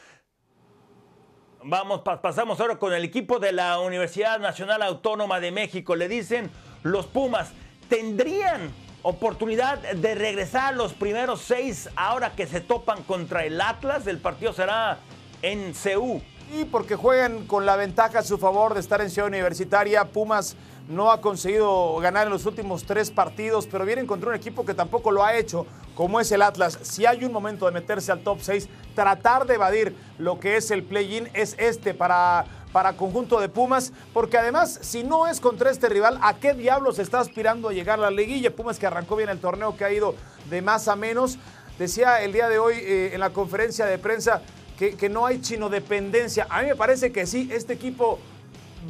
vamos, 1.63 2.01
pasamos 2.01 2.59
ahora 2.59 2.77
con 2.77 2.93
el 2.93 3.03
equipo 3.03 3.39
de 3.39 3.51
la 3.51 3.79
Universidad 3.79 4.39
Nacional 4.39 4.81
Autónoma 4.81 5.39
de 5.39 5.51
México. 5.51 5.95
Le 5.95 6.07
dicen 6.07 6.49
los 6.83 7.07
Pumas, 7.07 7.51
tendrían 7.89 8.71
oportunidad 9.01 9.79
de 9.79 10.15
regresar 10.15 10.73
a 10.73 10.77
los 10.77 10.93
primeros 10.93 11.41
seis 11.41 11.89
ahora 11.95 12.35
que 12.35 12.47
se 12.47 12.61
topan 12.61 13.03
contra 13.03 13.45
el 13.45 13.59
Atlas. 13.61 14.07
El 14.07 14.19
partido 14.19 14.53
será 14.53 14.99
en 15.41 15.75
CEU. 15.75 16.21
Y 16.53 16.65
porque 16.65 16.95
juegan 16.95 17.47
con 17.47 17.65
la 17.65 17.75
ventaja 17.75 18.19
a 18.19 18.23
su 18.23 18.37
favor 18.37 18.73
de 18.73 18.79
estar 18.79 19.01
en 19.01 19.09
Ciudad 19.09 19.27
Universitaria, 19.27 20.05
Pumas 20.05 20.55
no 20.87 21.11
ha 21.11 21.19
conseguido 21.19 21.97
ganar 21.97 22.27
en 22.27 22.33
los 22.33 22.45
últimos 22.45 22.85
tres 22.85 23.09
partidos, 23.09 23.67
pero 23.67 23.85
viene 23.85 24.05
contra 24.05 24.29
un 24.29 24.35
equipo 24.35 24.65
que 24.65 24.73
tampoco 24.73 25.11
lo 25.11 25.23
ha 25.23 25.35
hecho, 25.35 25.65
como 25.95 26.19
es 26.19 26.31
el 26.31 26.43
Atlas. 26.43 26.77
Si 26.83 27.05
hay 27.05 27.25
un 27.25 27.31
momento 27.31 27.65
de 27.65 27.71
meterse 27.71 28.11
al 28.11 28.19
top 28.19 28.39
6, 28.41 28.69
tratar 28.93 29.47
de 29.47 29.55
evadir 29.55 29.95
lo 30.19 30.39
que 30.39 30.57
es 30.57 30.69
el 30.71 30.83
play-in 30.83 31.29
es 31.33 31.55
este 31.57 31.93
para 31.93 32.45
para 32.75 32.97
conjunto 32.97 33.39
de 33.39 33.47
Pumas, 33.47 33.93
porque 34.13 34.37
además, 34.37 34.79
si 34.81 35.05
no 35.05 35.27
es 35.27 35.39
contra 35.39 35.71
este 35.71 35.87
rival, 35.87 36.19
¿a 36.21 36.33
qué 36.33 36.53
diablos 36.53 36.99
está 36.99 37.21
aspirando 37.21 37.69
a 37.69 37.71
llegar 37.71 37.99
la 37.99 38.11
liguilla? 38.11 38.53
Pumas 38.53 38.79
que 38.79 38.85
arrancó 38.85 39.15
bien 39.15 39.29
el 39.29 39.39
torneo, 39.39 39.77
que 39.77 39.85
ha 39.85 39.93
ido 39.93 40.13
de 40.49 40.61
más 40.61 40.89
a 40.89 40.97
menos. 40.97 41.37
Decía 41.79 42.21
el 42.21 42.33
día 42.33 42.49
de 42.49 42.59
hoy 42.59 42.75
eh, 42.75 43.11
en 43.13 43.21
la 43.21 43.29
conferencia 43.29 43.85
de 43.85 43.97
prensa 43.97 44.41
que, 44.77 44.95
que 44.95 45.09
no 45.09 45.25
hay 45.25 45.41
chino 45.41 45.69
dependencia. 45.69 46.47
A 46.49 46.61
mí 46.61 46.67
me 46.67 46.75
parece 46.75 47.11
que 47.11 47.25
sí, 47.25 47.49
este 47.51 47.73
equipo 47.73 48.19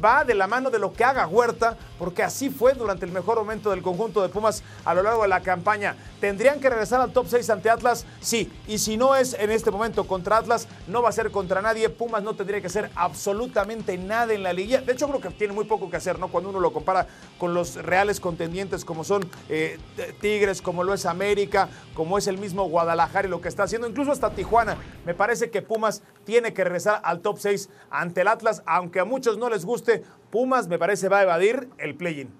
va 0.04 0.24
de 0.24 0.34
la 0.34 0.46
mano 0.46 0.70
de 0.70 0.78
lo 0.78 0.92
que 0.92 1.04
haga 1.04 1.26
Huerta, 1.26 1.76
porque 1.98 2.22
así 2.22 2.50
fue 2.50 2.74
durante 2.74 3.06
el 3.06 3.12
mejor 3.12 3.38
momento 3.38 3.70
del 3.70 3.82
conjunto 3.82 4.22
de 4.22 4.28
Pumas 4.28 4.62
a 4.84 4.94
lo 4.94 5.02
largo 5.02 5.22
de 5.22 5.28
la 5.28 5.40
campaña. 5.40 5.96
¿Tendrían 6.20 6.60
que 6.60 6.70
regresar 6.70 7.00
al 7.00 7.12
top 7.12 7.26
6 7.28 7.50
ante 7.50 7.70
Atlas? 7.70 8.06
Sí. 8.20 8.52
Y 8.66 8.78
si 8.78 8.96
no 8.96 9.14
es 9.14 9.34
en 9.34 9.50
este 9.50 9.70
momento 9.70 10.06
contra 10.06 10.38
Atlas, 10.38 10.68
no 10.86 11.02
va 11.02 11.08
a 11.08 11.12
ser 11.12 11.30
contra 11.30 11.62
nadie. 11.62 11.88
Pumas 11.88 12.22
no 12.22 12.34
tendría 12.34 12.60
que 12.60 12.66
hacer 12.66 12.90
absolutamente 12.94 13.96
nada 13.98 14.32
en 14.32 14.42
la 14.42 14.52
liga. 14.52 14.80
De 14.80 14.92
hecho, 14.92 15.08
creo 15.08 15.20
que 15.20 15.30
tiene 15.30 15.52
muy 15.52 15.64
poco 15.64 15.90
que 15.90 15.96
hacer, 15.96 16.18
¿no? 16.18 16.28
Cuando 16.28 16.50
uno 16.50 16.60
lo 16.60 16.72
compara 16.72 17.06
con 17.38 17.54
los 17.54 17.76
reales 17.76 18.20
contendientes 18.20 18.84
como 18.84 19.04
son 19.04 19.28
eh, 19.48 19.78
Tigres, 20.20 20.62
como 20.62 20.84
lo 20.84 20.94
es 20.94 21.06
América, 21.06 21.68
como 21.94 22.18
es 22.18 22.26
el 22.26 22.38
mismo 22.38 22.68
Guadalajara 22.68 23.28
y 23.28 23.30
lo 23.30 23.40
que 23.40 23.48
está 23.48 23.64
haciendo, 23.64 23.88
incluso 23.88 24.12
hasta 24.12 24.30
Tijuana. 24.30 24.76
Me 25.04 25.14
parece 25.14 25.50
que 25.50 25.62
Pumas 25.62 26.02
tiene 26.24 26.52
que 26.52 26.64
regresar 26.64 27.00
al 27.04 27.20
top 27.20 27.38
6 27.38 27.68
ante 27.90 28.22
el 28.22 28.28
Atlas, 28.28 28.62
aunque 28.66 29.00
a 29.00 29.04
muchos 29.04 29.38
no 29.38 29.48
les 29.48 29.64
guste. 29.64 30.04
Pumas, 30.30 30.68
me 30.68 30.78
parece, 30.78 31.08
va 31.08 31.20
a 31.20 31.22
evadir 31.22 31.68
el 31.78 31.96
play-in. 31.96 32.30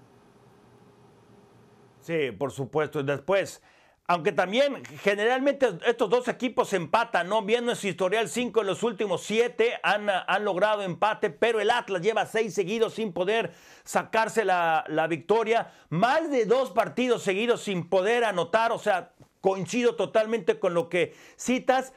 Sí, 2.00 2.30
por 2.30 2.52
supuesto. 2.52 3.02
Después, 3.02 3.62
aunque 4.06 4.30
también 4.30 4.84
generalmente 5.02 5.68
estos 5.84 6.08
dos 6.08 6.28
equipos 6.28 6.72
empatan, 6.72 7.28
¿no? 7.28 7.42
Viendo 7.42 7.74
su 7.74 7.88
historial 7.88 8.28
5 8.28 8.60
en 8.60 8.66
los 8.68 8.84
últimos 8.84 9.22
7 9.24 9.80
han, 9.82 10.08
han, 10.08 10.44
logrado 10.44 10.82
empate, 10.82 11.30
pero 11.30 11.60
el 11.60 11.70
Atlas 11.70 12.02
lleva 12.02 12.26
6 12.26 12.54
seguidos 12.54 12.94
sin 12.94 13.12
poder 13.12 13.52
sacarse 13.82 14.44
la, 14.44 14.84
la 14.86 15.08
victoria. 15.08 15.72
Más 15.88 16.30
de 16.30 16.44
dos 16.44 16.70
partidos 16.70 17.22
seguidos 17.22 17.62
sin 17.62 17.88
poder 17.88 18.24
anotar, 18.24 18.70
o 18.70 18.78
sea, 18.78 19.12
coincido 19.40 19.96
totalmente 19.96 20.60
con 20.60 20.74
lo 20.74 20.88
que 20.88 21.14
citas. 21.36 21.92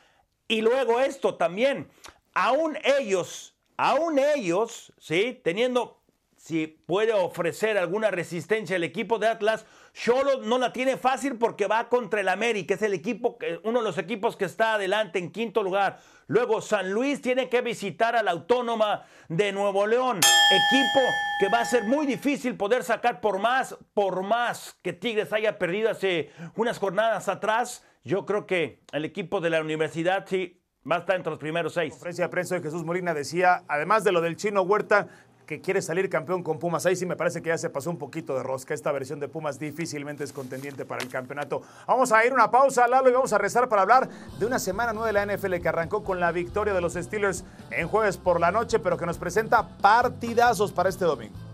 Y 0.48 0.62
luego 0.62 1.00
esto 1.00 1.36
también, 1.36 1.90
aún 2.34 2.76
ellos, 2.84 3.56
aún 3.80 4.20
ellos, 4.20 4.92
¿sí? 4.98 5.40
Teniendo, 5.42 6.02
si 6.36 6.68
puede 6.68 7.14
ofrecer 7.14 7.78
alguna 7.78 8.12
resistencia 8.12 8.76
el 8.76 8.84
equipo 8.84 9.20
de 9.20 9.28
Atlas, 9.28 9.66
Cholo 9.94 10.42
no 10.42 10.58
la 10.58 10.74
tiene 10.74 10.98
fácil 10.98 11.38
porque 11.38 11.66
va 11.66 11.88
contra 11.88 12.20
el 12.20 12.28
América, 12.28 12.74
es 12.74 12.82
el 12.82 12.94
equipo, 12.94 13.38
uno 13.64 13.80
de 13.80 13.86
los 13.86 13.98
equipos 13.98 14.36
que 14.36 14.44
está 14.44 14.74
adelante 14.74 15.18
en 15.18 15.32
quinto 15.32 15.64
lugar. 15.64 15.98
Luego 16.28 16.60
San 16.60 16.92
Luis 16.92 17.22
tiene 17.22 17.48
que 17.48 17.62
visitar 17.62 18.18
a 18.18 18.24
la 18.24 18.32
Autónoma 18.32 19.06
de 19.30 19.54
Nuevo 19.54 19.88
León, 19.88 20.18
equipo 20.18 21.00
que 21.40 21.48
va 21.48 21.62
a 21.62 21.66
ser 21.66 21.86
muy 21.86 22.06
difícil 22.06 22.58
poder 22.58 22.84
sacar 22.84 23.22
por 23.22 23.40
más, 23.40 23.78
por 23.94 24.24
más 24.24 24.76
que 24.82 24.92
Tigres 24.92 25.32
haya 25.32 25.58
perdido 25.58 25.90
hace 25.90 26.34
unas 26.58 26.80
jornadas 26.80 27.30
atrás. 27.30 27.86
Yo 28.04 28.26
creo 28.26 28.46
que 28.46 28.82
el 28.92 29.06
equipo 29.06 29.40
de 29.40 29.52
la 29.52 29.62
universidad 29.62 30.26
sí 30.28 30.59
va 30.90 31.04
a 31.08 31.16
entre 31.16 31.30
los 31.30 31.40
primeros 31.40 31.74
seis. 31.74 31.90
La 31.90 31.96
conferencia 31.96 32.26
de 32.26 32.30
prensa 32.30 32.56
de 32.56 32.62
Jesús 32.62 32.84
Molina 32.84 33.14
decía, 33.14 33.64
además 33.68 34.04
de 34.04 34.12
lo 34.12 34.22
del 34.22 34.36
chino 34.36 34.62
Huerta, 34.62 35.08
que 35.46 35.62
quiere 35.62 35.82
salir 35.82 36.10
campeón 36.10 36.44
con 36.44 36.60
Pumas. 36.60 36.86
Ahí 36.86 36.96
sí 36.96 37.08
me 37.08 37.16
parece 37.16 37.42
que 37.42 37.50
ya 37.50 37.58
se 37.58 37.72
pasó 37.72 37.90
un 37.90 37.98
poquito 37.98 38.36
de 38.36 38.44
rosca. 38.44 38.76
Esta 38.76 38.92
versión 38.92 39.20
de 39.20 39.28
Pumas 39.28 39.58
difícilmente 39.58 40.24
es 40.24 40.32
contendiente 40.32 40.86
para 40.86 41.02
el 41.02 41.10
campeonato. 41.10 41.64
Vamos 41.88 42.12
a 42.12 42.24
ir 42.24 42.34
una 42.34 42.52
pausa, 42.52 42.88
Lalo, 42.88 43.10
y 43.10 43.14
vamos 43.14 43.34
a 43.34 43.40
rezar 43.40 43.68
para 43.68 43.82
hablar 43.82 44.08
de 44.38 44.46
una 44.46 44.60
semana 44.60 44.94
nueva 44.94 45.08
de 45.08 45.14
la 45.14 45.26
NFL 45.26 45.56
que 45.56 45.68
arrancó 45.68 46.04
con 46.04 46.20
la 46.20 46.32
victoria 46.32 46.76
de 46.76 46.82
los 46.82 46.94
Steelers 46.94 47.44
en 47.72 47.88
jueves 47.88 48.18
por 48.18 48.40
la 48.40 48.52
noche, 48.52 48.78
pero 48.78 48.96
que 48.96 49.08
nos 49.08 49.18
presenta 49.18 49.68
partidazos 49.68 50.72
para 50.72 50.90
este 50.90 51.06
domingo. 51.06 51.49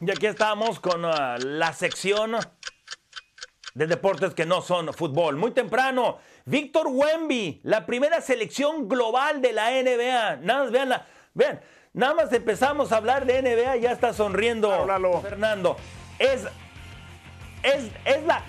Y 0.00 0.10
aquí 0.10 0.26
estamos 0.26 0.78
con 0.78 1.04
uh, 1.04 1.38
la 1.38 1.72
sección 1.72 2.36
de 3.74 3.86
deportes 3.86 4.32
que 4.32 4.46
no 4.46 4.62
son 4.62 4.92
fútbol. 4.94 5.36
Muy 5.36 5.50
temprano, 5.50 6.18
Víctor 6.44 6.86
Wemby, 6.88 7.62
la 7.64 7.84
primera 7.84 8.20
selección 8.20 8.88
global 8.88 9.42
de 9.42 9.52
la 9.52 9.70
NBA. 9.70 10.36
Nada 10.36 10.62
más 10.62 10.70
vean, 10.70 11.02
vean, 11.34 11.60
nada 11.92 12.14
más 12.14 12.32
empezamos 12.32 12.92
a 12.92 12.98
hablar 12.98 13.26
de 13.26 13.42
NBA, 13.42 13.76
ya 13.76 13.90
está 13.90 14.12
sonriendo 14.12 14.86
Fernando. 15.20 15.76
Es, 16.18 16.42
es, 17.64 17.90
es 18.04 18.24
la, 18.24 18.42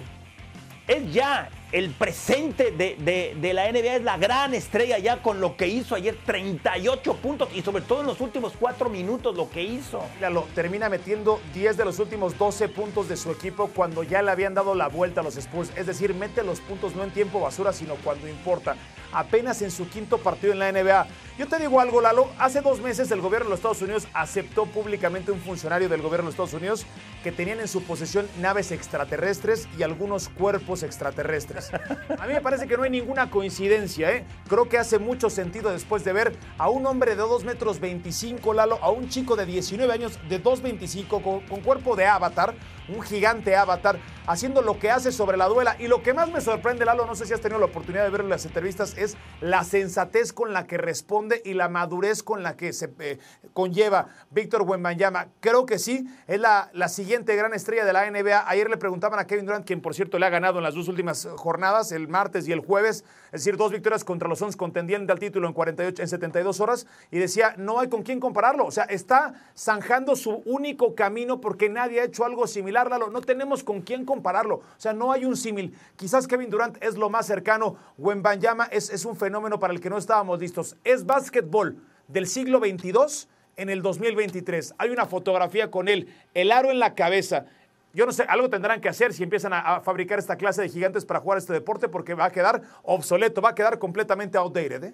es 0.87 1.11
ya 1.11 1.49
el 1.71 1.91
presente 1.91 2.71
de, 2.71 3.53
la 3.53 3.71
NBA 3.71 3.95
es 3.95 4.03
la 4.03 4.17
gran 4.17 4.53
estrella 4.53 4.97
ya 4.97 5.21
con 5.21 5.39
lo 5.39 5.55
que 5.55 5.67
hizo 5.67 5.95
ayer, 5.95 6.17
38 6.25 7.13
puntos 7.15 7.49
y 7.53 7.61
sobre 7.61 7.83
todo 7.83 8.01
en 8.01 8.07
los 8.07 8.21
últimos 8.21 8.53
cuatro 8.59 8.89
minutos 8.89 9.35
lo 9.35 9.49
que 9.49 9.61
hizo. 9.61 10.03
lo 10.31 10.43
termina 10.55 10.89
metiendo 10.89 11.39
10 11.53 11.77
de 11.77 11.85
los 11.85 11.99
últimos 11.99 12.37
12 12.37 12.69
puntos 12.69 13.07
de 13.07 13.17
su 13.17 13.31
equipo 13.31 13.69
cuando 13.75 14.03
ya 14.03 14.21
le 14.21 14.31
habían 14.31 14.55
dado 14.55 14.73
la 14.73 14.87
vuelta 14.87 15.21
a 15.21 15.23
los 15.23 15.37
Spurs. 15.37 15.71
Es 15.75 15.85
decir, 15.85 16.15
mete 16.15 16.43
los 16.43 16.59
puntos 16.59 16.95
no 16.95 17.03
en 17.03 17.11
tiempo 17.11 17.39
basura, 17.39 17.71
sino 17.71 17.95
cuando 17.95 18.27
importa. 18.27 18.75
Apenas 19.11 19.61
en 19.61 19.71
su 19.71 19.87
quinto 19.89 20.17
partido 20.17 20.53
en 20.53 20.59
la 20.59 20.71
NBA. 20.71 21.07
Yo 21.39 21.47
te 21.47 21.57
digo 21.57 21.79
algo, 21.79 22.01
Lalo. 22.01 22.27
Hace 22.37 22.59
dos 22.59 22.81
meses 22.81 23.09
el 23.11 23.21
gobierno 23.21 23.45
de 23.45 23.51
los 23.51 23.59
Estados 23.59 23.81
Unidos 23.81 24.09
aceptó 24.13 24.65
públicamente 24.65 25.31
un 25.31 25.39
funcionario 25.39 25.87
del 25.87 26.01
gobierno 26.01 26.23
de 26.23 26.25
los 26.25 26.33
Estados 26.33 26.53
Unidos 26.53 26.85
que 27.23 27.31
tenían 27.31 27.61
en 27.61 27.69
su 27.69 27.81
posesión 27.81 28.27
naves 28.41 28.73
extraterrestres 28.73 29.69
y 29.77 29.83
algunos 29.83 30.27
cuerpos 30.27 30.83
extraterrestres. 30.83 31.71
A 32.19 32.27
mí 32.27 32.33
me 32.33 32.41
parece 32.41 32.67
que 32.67 32.75
no 32.75 32.83
hay 32.83 32.89
ninguna 32.89 33.31
coincidencia, 33.31 34.11
¿eh? 34.11 34.25
Creo 34.49 34.67
que 34.67 34.77
hace 34.77 34.99
mucho 34.99 35.29
sentido 35.29 35.71
después 35.71 36.03
de 36.03 36.11
ver 36.11 36.33
a 36.57 36.69
un 36.69 36.85
hombre 36.85 37.15
de 37.15 37.21
2 37.21 37.45
metros 37.45 37.79
25, 37.79 38.53
Lalo, 38.53 38.77
a 38.81 38.89
un 38.89 39.07
chico 39.07 39.37
de 39.37 39.45
19 39.45 39.93
años 39.93 40.19
de 40.27 40.43
2.25 40.43 41.21
con, 41.21 41.39
con 41.39 41.61
cuerpo 41.61 41.95
de 41.95 42.05
avatar, 42.05 42.53
un 42.89 43.01
gigante 43.01 43.55
avatar, 43.55 43.97
haciendo 44.27 44.61
lo 44.61 44.77
que 44.77 44.91
hace 44.91 45.13
sobre 45.13 45.37
la 45.37 45.47
duela. 45.47 45.77
Y 45.79 45.87
lo 45.87 46.03
que 46.03 46.13
más 46.13 46.29
me 46.29 46.41
sorprende, 46.41 46.83
Lalo, 46.83 47.05
no 47.05 47.15
sé 47.15 47.25
si 47.25 47.33
has 47.33 47.39
tenido 47.39 47.59
la 47.59 47.67
oportunidad 47.67 48.03
de 48.03 48.09
ver 48.09 48.21
en 48.21 48.29
las 48.29 48.45
entrevistas, 48.45 48.97
es 48.97 49.15
la 49.39 49.63
sensatez 49.63 50.33
con 50.33 50.51
la 50.51 50.67
que 50.67 50.77
responde 50.77 51.28
y 51.43 51.53
la 51.53 51.69
madurez 51.69 52.23
con 52.23 52.43
la 52.43 52.55
que 52.55 52.73
se 52.73 52.91
eh, 52.99 53.19
conlleva 53.53 54.07
Víctor 54.31 54.63
Wembanyama. 54.63 55.27
Creo 55.39 55.65
que 55.65 55.79
sí, 55.79 56.07
es 56.27 56.39
la, 56.39 56.69
la 56.73 56.87
siguiente 56.87 57.35
gran 57.35 57.53
estrella 57.53 57.85
de 57.85 57.93
la 57.93 58.09
NBA. 58.09 58.49
Ayer 58.49 58.69
le 58.69 58.77
preguntaban 58.77 59.19
a 59.19 59.27
Kevin 59.27 59.45
Durant, 59.45 59.65
quien 59.65 59.81
por 59.81 59.93
cierto 59.93 60.19
le 60.19 60.25
ha 60.25 60.29
ganado 60.29 60.59
en 60.59 60.63
las 60.63 60.75
dos 60.75 60.87
últimas 60.87 61.27
jornadas, 61.35 61.91
el 61.91 62.07
martes 62.07 62.47
y 62.47 62.51
el 62.51 62.59
jueves, 62.59 63.03
es 63.27 63.43
decir, 63.43 63.57
dos 63.57 63.71
victorias 63.71 64.03
contra 64.03 64.27
los 64.27 64.39
Suns 64.39 64.55
contendiendo 64.55 65.13
al 65.13 65.19
título 65.19 65.47
en 65.47 65.53
48 65.53 66.01
en 66.01 66.07
72 66.07 66.59
horas 66.59 66.87
y 67.11 67.19
decía, 67.19 67.53
"No 67.57 67.79
hay 67.79 67.89
con 67.89 68.03
quién 68.03 68.19
compararlo." 68.19 68.65
O 68.65 68.71
sea, 68.71 68.85
está 68.85 69.33
zanjando 69.57 70.15
su 70.15 70.41
único 70.45 70.95
camino 70.95 71.41
porque 71.41 71.69
nadie 71.69 72.01
ha 72.01 72.03
hecho 72.05 72.25
algo 72.25 72.47
similar, 72.47 72.89
Lalo. 72.89 73.09
No 73.09 73.21
tenemos 73.21 73.63
con 73.63 73.81
quién 73.81 74.05
compararlo. 74.05 74.55
O 74.55 74.63
sea, 74.77 74.93
no 74.93 75.11
hay 75.11 75.25
un 75.25 75.35
símil. 75.35 75.77
Quizás 75.95 76.27
Kevin 76.27 76.49
Durant 76.49 76.77
es 76.83 76.95
lo 76.95 77.09
más 77.09 77.25
cercano, 77.25 77.75
Wembanyama 77.97 78.65
es, 78.65 78.89
es 78.89 79.05
un 79.05 79.15
fenómeno 79.15 79.59
para 79.59 79.73
el 79.73 79.79
que 79.79 79.89
no 79.89 79.97
estábamos 79.97 80.39
listos. 80.39 80.75
Es 80.83 81.05
básquetbol 81.19 81.83
del 82.07 82.27
siglo 82.27 82.59
22 82.59 83.27
en 83.57 83.69
el 83.69 83.81
2023. 83.81 84.75
Hay 84.77 84.89
una 84.89 85.05
fotografía 85.05 85.69
con 85.69 85.89
él, 85.89 86.07
el 86.33 86.51
aro 86.51 86.71
en 86.71 86.79
la 86.79 86.95
cabeza. 86.95 87.45
Yo 87.93 88.05
no 88.05 88.13
sé, 88.13 88.23
algo 88.23 88.49
tendrán 88.49 88.79
que 88.79 88.87
hacer 88.87 89.13
si 89.13 89.23
empiezan 89.23 89.51
a, 89.53 89.81
fabricar 89.81 90.17
esta 90.17 90.37
clase 90.37 90.61
de 90.61 90.69
gigantes 90.69 91.05
para 91.05 91.19
jugar 91.19 91.39
este 91.39 91.51
deporte 91.51 91.89
porque 91.89 92.13
va 92.13 92.25
a 92.25 92.31
quedar 92.31 92.61
obsoleto, 92.83 93.41
va 93.41 93.49
a 93.49 93.55
quedar 93.55 93.79
completamente 93.79 94.37
outdated. 94.37 94.83
¿eh? 94.85 94.93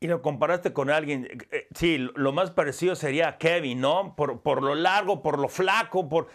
Y 0.00 0.06
lo 0.06 0.22
comparaste 0.22 0.72
con 0.72 0.88
alguien, 0.88 1.28
eh, 1.50 1.66
sí, 1.74 1.98
lo 1.98 2.32
más 2.32 2.50
parecido 2.50 2.94
sería 2.94 3.36
Kevin, 3.36 3.80
¿no? 3.80 4.14
Por, 4.16 4.40
por 4.40 4.62
lo 4.62 4.74
largo, 4.74 5.22
por 5.22 5.38
lo 5.38 5.48
flaco, 5.48 6.08
por... 6.08 6.28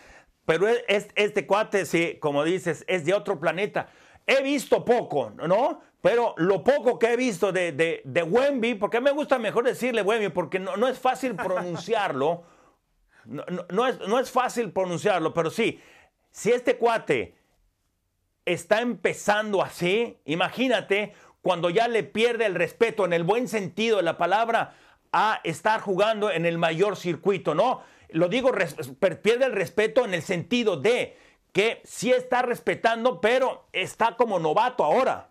pero 0.46 0.68
es, 0.68 1.08
este 1.16 1.48
cuate, 1.48 1.86
sí, 1.86 2.18
como 2.20 2.44
dices, 2.44 2.86
es 2.88 3.06
de 3.06 3.14
otro 3.14 3.40
planeta. 3.40 3.88
He 4.28 4.44
visto 4.44 4.86
poco, 4.86 5.32
¿no? 5.32 5.82
Pero 6.02 6.34
lo 6.38 6.64
poco 6.64 6.98
que 6.98 7.14
he 7.14 7.16
visto 7.16 7.52
de, 7.52 7.72
de, 7.72 8.02
de 8.04 8.24
Wemby, 8.24 8.76
porque 8.76 9.00
me 9.00 9.12
gusta 9.12 9.38
mejor 9.38 9.66
decirle 9.66 10.02
Wemby, 10.02 10.30
porque 10.30 10.60
no, 10.60 10.76
no 10.76 10.88
es 10.88 11.00
fácil 11.00 11.36
pronunciarlo. 11.36 12.44
No, 13.24 13.46
no, 13.70 13.86
es, 13.86 14.00
no 14.00 14.20
es 14.20 14.32
fácil 14.32 14.72
pronunciarlo, 14.72 15.32
pero 15.32 15.52
sí, 15.52 15.80
si 16.32 16.52
este 16.52 16.78
cuate 16.78 17.36
está 18.46 18.82
empezando 18.82 19.62
así, 19.62 20.18
imagínate 20.26 21.14
cuando 21.42 21.70
ya 21.70 21.88
le 21.88 22.04
pierde 22.04 22.48
el 22.48 22.56
respeto 22.56 23.06
en 23.06 23.14
el 23.14 23.24
buen 23.24 23.48
sentido 23.48 23.98
de 23.98 24.04
la 24.04 24.18
palabra 24.18 24.76
a 25.12 25.42
estar 25.44 25.82
jugando 25.82 26.32
en 26.32 26.48
el 26.48 26.58
mayor 26.58 26.96
circuito, 26.96 27.54
¿no? 27.54 27.84
Lo 28.10 28.28
digo, 28.28 28.52
pierde 29.22 29.46
el 29.46 29.54
respeto 29.54 30.06
en 30.06 30.14
el 30.14 30.22
sentido 30.22 30.78
de 30.78 31.18
que 31.52 31.82
sí 31.84 32.12
está 32.12 32.42
respetando, 32.42 33.20
pero 33.22 33.68
está 33.74 34.16
como 34.16 34.40
novato 34.40 34.84
ahora. 34.84 35.31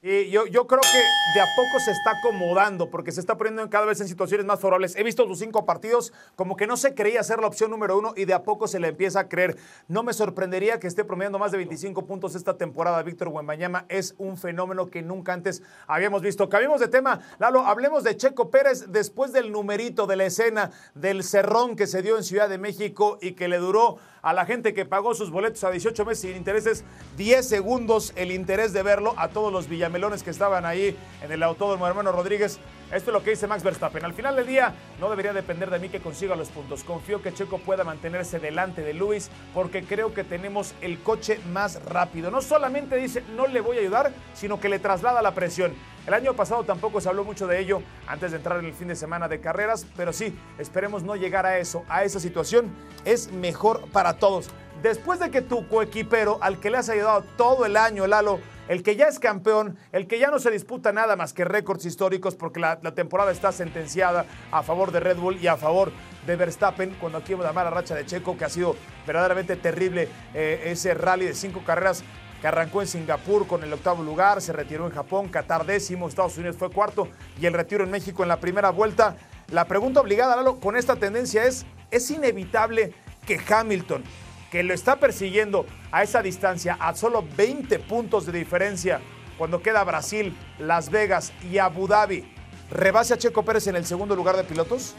Y 0.00 0.30
yo, 0.30 0.46
yo 0.46 0.68
creo 0.68 0.80
que 0.80 0.98
de 1.34 1.40
a 1.40 1.46
poco 1.56 1.80
se 1.84 1.90
está 1.90 2.12
acomodando 2.12 2.88
porque 2.88 3.10
se 3.10 3.18
está 3.18 3.36
poniendo 3.36 3.68
cada 3.68 3.84
vez 3.84 4.00
en 4.00 4.06
situaciones 4.06 4.46
más 4.46 4.60
favorables. 4.60 4.94
He 4.94 5.02
visto 5.02 5.26
sus 5.26 5.40
cinco 5.40 5.66
partidos 5.66 6.12
como 6.36 6.54
que 6.54 6.68
no 6.68 6.76
se 6.76 6.94
creía 6.94 7.20
ser 7.24 7.40
la 7.40 7.48
opción 7.48 7.72
número 7.72 7.98
uno 7.98 8.14
y 8.16 8.24
de 8.24 8.32
a 8.32 8.44
poco 8.44 8.68
se 8.68 8.78
le 8.78 8.88
empieza 8.88 9.18
a 9.18 9.28
creer. 9.28 9.56
No 9.88 10.04
me 10.04 10.12
sorprendería 10.12 10.78
que 10.78 10.86
esté 10.86 11.02
promediando 11.02 11.40
más 11.40 11.50
de 11.50 11.56
25 11.56 12.06
puntos 12.06 12.36
esta 12.36 12.56
temporada. 12.56 13.02
Víctor 13.02 13.26
Huembañama 13.26 13.86
es 13.88 14.14
un 14.18 14.36
fenómeno 14.36 14.86
que 14.86 15.02
nunca 15.02 15.32
antes 15.32 15.64
habíamos 15.88 16.22
visto. 16.22 16.48
Cambiemos 16.48 16.78
de 16.78 16.86
tema. 16.86 17.18
Lalo, 17.40 17.66
hablemos 17.66 18.04
de 18.04 18.16
Checo 18.16 18.52
Pérez 18.52 18.84
después 18.90 19.32
del 19.32 19.50
numerito 19.50 20.06
de 20.06 20.14
la 20.14 20.26
escena 20.26 20.70
del 20.94 21.24
cerrón 21.24 21.74
que 21.74 21.88
se 21.88 22.02
dio 22.02 22.16
en 22.16 22.22
Ciudad 22.22 22.48
de 22.48 22.58
México 22.58 23.18
y 23.20 23.32
que 23.32 23.48
le 23.48 23.58
duró 23.58 23.98
a 24.22 24.32
la 24.32 24.46
gente 24.46 24.74
que 24.74 24.84
pagó 24.84 25.14
sus 25.14 25.30
boletos 25.30 25.64
a 25.64 25.70
18 25.70 26.04
meses 26.04 26.20
sin 26.20 26.36
intereses, 26.36 26.84
10 27.16 27.46
segundos 27.46 28.12
el 28.16 28.32
interés 28.32 28.72
de 28.72 28.82
verlo, 28.82 29.14
a 29.16 29.28
todos 29.28 29.52
los 29.52 29.68
villamelones 29.88 30.22
que 30.22 30.30
estaban 30.30 30.66
ahí 30.66 30.96
en 31.22 31.32
el 31.32 31.42
autódromo 31.42 31.86
hermano 31.86 32.12
Rodríguez. 32.12 32.58
Esto 32.92 33.10
es 33.10 33.14
lo 33.14 33.22
que 33.22 33.30
dice 33.30 33.46
Max 33.46 33.62
Verstappen. 33.62 34.04
Al 34.04 34.14
final 34.14 34.36
del 34.36 34.46
día 34.46 34.74
no 35.00 35.10
debería 35.10 35.32
depender 35.32 35.70
de 35.70 35.78
mí 35.78 35.88
que 35.88 36.00
consiga 36.00 36.36
los 36.36 36.48
puntos. 36.48 36.84
Confío 36.84 37.22
que 37.22 37.32
Checo 37.32 37.58
pueda 37.58 37.84
mantenerse 37.84 38.38
delante 38.38 38.82
de 38.82 38.94
Luis 38.94 39.30
porque 39.54 39.82
creo 39.82 40.14
que 40.14 40.24
tenemos 40.24 40.74
el 40.80 40.98
coche 41.00 41.40
más 41.52 41.82
rápido. 41.84 42.30
No 42.30 42.42
solamente 42.42 42.96
dice 42.96 43.22
no 43.34 43.46
le 43.46 43.60
voy 43.60 43.78
a 43.78 43.80
ayudar, 43.80 44.12
sino 44.34 44.60
que 44.60 44.68
le 44.68 44.78
traslada 44.78 45.22
la 45.22 45.34
presión. 45.34 45.72
El 46.06 46.14
año 46.14 46.34
pasado 46.34 46.64
tampoco 46.64 47.00
se 47.00 47.08
habló 47.08 47.24
mucho 47.24 47.46
de 47.46 47.58
ello 47.60 47.82
antes 48.06 48.30
de 48.30 48.38
entrar 48.38 48.58
en 48.58 48.66
el 48.66 48.72
fin 48.72 48.88
de 48.88 48.96
semana 48.96 49.28
de 49.28 49.40
carreras, 49.40 49.86
pero 49.96 50.12
sí, 50.12 50.34
esperemos 50.58 51.02
no 51.02 51.16
llegar 51.16 51.44
a 51.44 51.58
eso, 51.58 51.84
a 51.88 52.04
esa 52.04 52.20
situación. 52.20 52.70
Es 53.04 53.30
mejor 53.30 53.86
para 53.90 54.14
todos. 54.14 54.48
Después 54.82 55.18
de 55.18 55.30
que 55.30 55.42
tu 55.42 55.68
coequipero, 55.68 56.38
al 56.40 56.60
que 56.60 56.70
le 56.70 56.78
has 56.78 56.88
ayudado 56.88 57.24
todo 57.36 57.66
el 57.66 57.76
año, 57.76 58.06
Lalo, 58.06 58.38
el 58.68 58.82
que 58.82 58.96
ya 58.96 59.08
es 59.08 59.18
campeón, 59.18 59.76
el 59.92 60.06
que 60.06 60.18
ya 60.18 60.30
no 60.30 60.38
se 60.38 60.50
disputa 60.50 60.92
nada 60.92 61.16
más 61.16 61.32
que 61.32 61.44
récords 61.44 61.84
históricos 61.84 62.36
porque 62.36 62.60
la, 62.60 62.78
temporada 62.94 63.32
está 63.32 63.50
sentenciada 63.52 64.26
a 64.52 64.62
favor 64.62 64.92
de 64.92 65.00
Red 65.00 65.16
Bull 65.16 65.38
y 65.38 65.46
a 65.46 65.56
favor 65.56 65.90
de 66.26 66.36
Verstappen, 66.36 66.94
cuando 67.00 67.18
aquí 67.18 67.34
la 67.34 67.52
racha 67.70 67.94
de 67.94 68.04
Checo, 68.04 68.36
que 68.36 68.44
ha 68.44 68.48
sido 68.48 68.76
verdaderamente 69.06 69.56
terrible 69.56 70.08
eh, 70.34 70.62
ese 70.66 70.94
rally 70.94 71.26
de 71.26 71.34
cinco 71.34 71.62
carreras 71.64 72.04
que 72.40 72.46
arrancó 72.46 72.82
en 72.82 72.88
Singapur 72.88 73.46
con 73.46 73.64
el 73.64 73.72
octavo 73.72 74.02
lugar, 74.02 74.40
se 74.40 74.52
retiró 74.52 74.86
en 74.86 74.92
Japón, 74.92 75.28
Qatar 75.28 75.66
décimo, 75.66 76.08
Estados 76.08 76.36
Unidos 76.36 76.56
fue 76.56 76.70
cuarto 76.70 77.08
y 77.40 77.46
el 77.46 77.52
retiro 77.52 77.84
en 77.84 77.90
México 77.90 78.22
en 78.22 78.28
la 78.28 78.38
primera 78.38 78.70
vuelta. 78.70 79.16
La 79.50 79.64
pregunta 79.64 80.00
obligada, 80.00 80.36
Lalo, 80.36 80.60
con 80.60 80.76
esta 80.76 80.96
tendencia 80.96 81.44
es, 81.44 81.66
¿es 81.90 82.10
inevitable 82.10 82.92
que 83.26 83.40
Hamilton, 83.48 84.04
que 84.50 84.62
lo 84.62 84.74
está 84.74 84.96
persiguiendo 84.96 85.66
a 85.92 86.02
esa 86.02 86.22
distancia, 86.22 86.76
a 86.80 86.94
solo 86.94 87.24
20 87.36 87.78
puntos 87.80 88.26
de 88.26 88.32
diferencia, 88.32 89.00
cuando 89.36 89.62
queda 89.62 89.84
Brasil, 89.84 90.36
Las 90.58 90.90
Vegas 90.90 91.32
y 91.50 91.58
Abu 91.58 91.86
Dhabi, 91.86 92.24
rebase 92.70 93.14
a 93.14 93.18
Checo 93.18 93.44
Pérez 93.44 93.66
en 93.66 93.76
el 93.76 93.84
segundo 93.84 94.16
lugar 94.16 94.36
de 94.36 94.44
pilotos? 94.44 94.94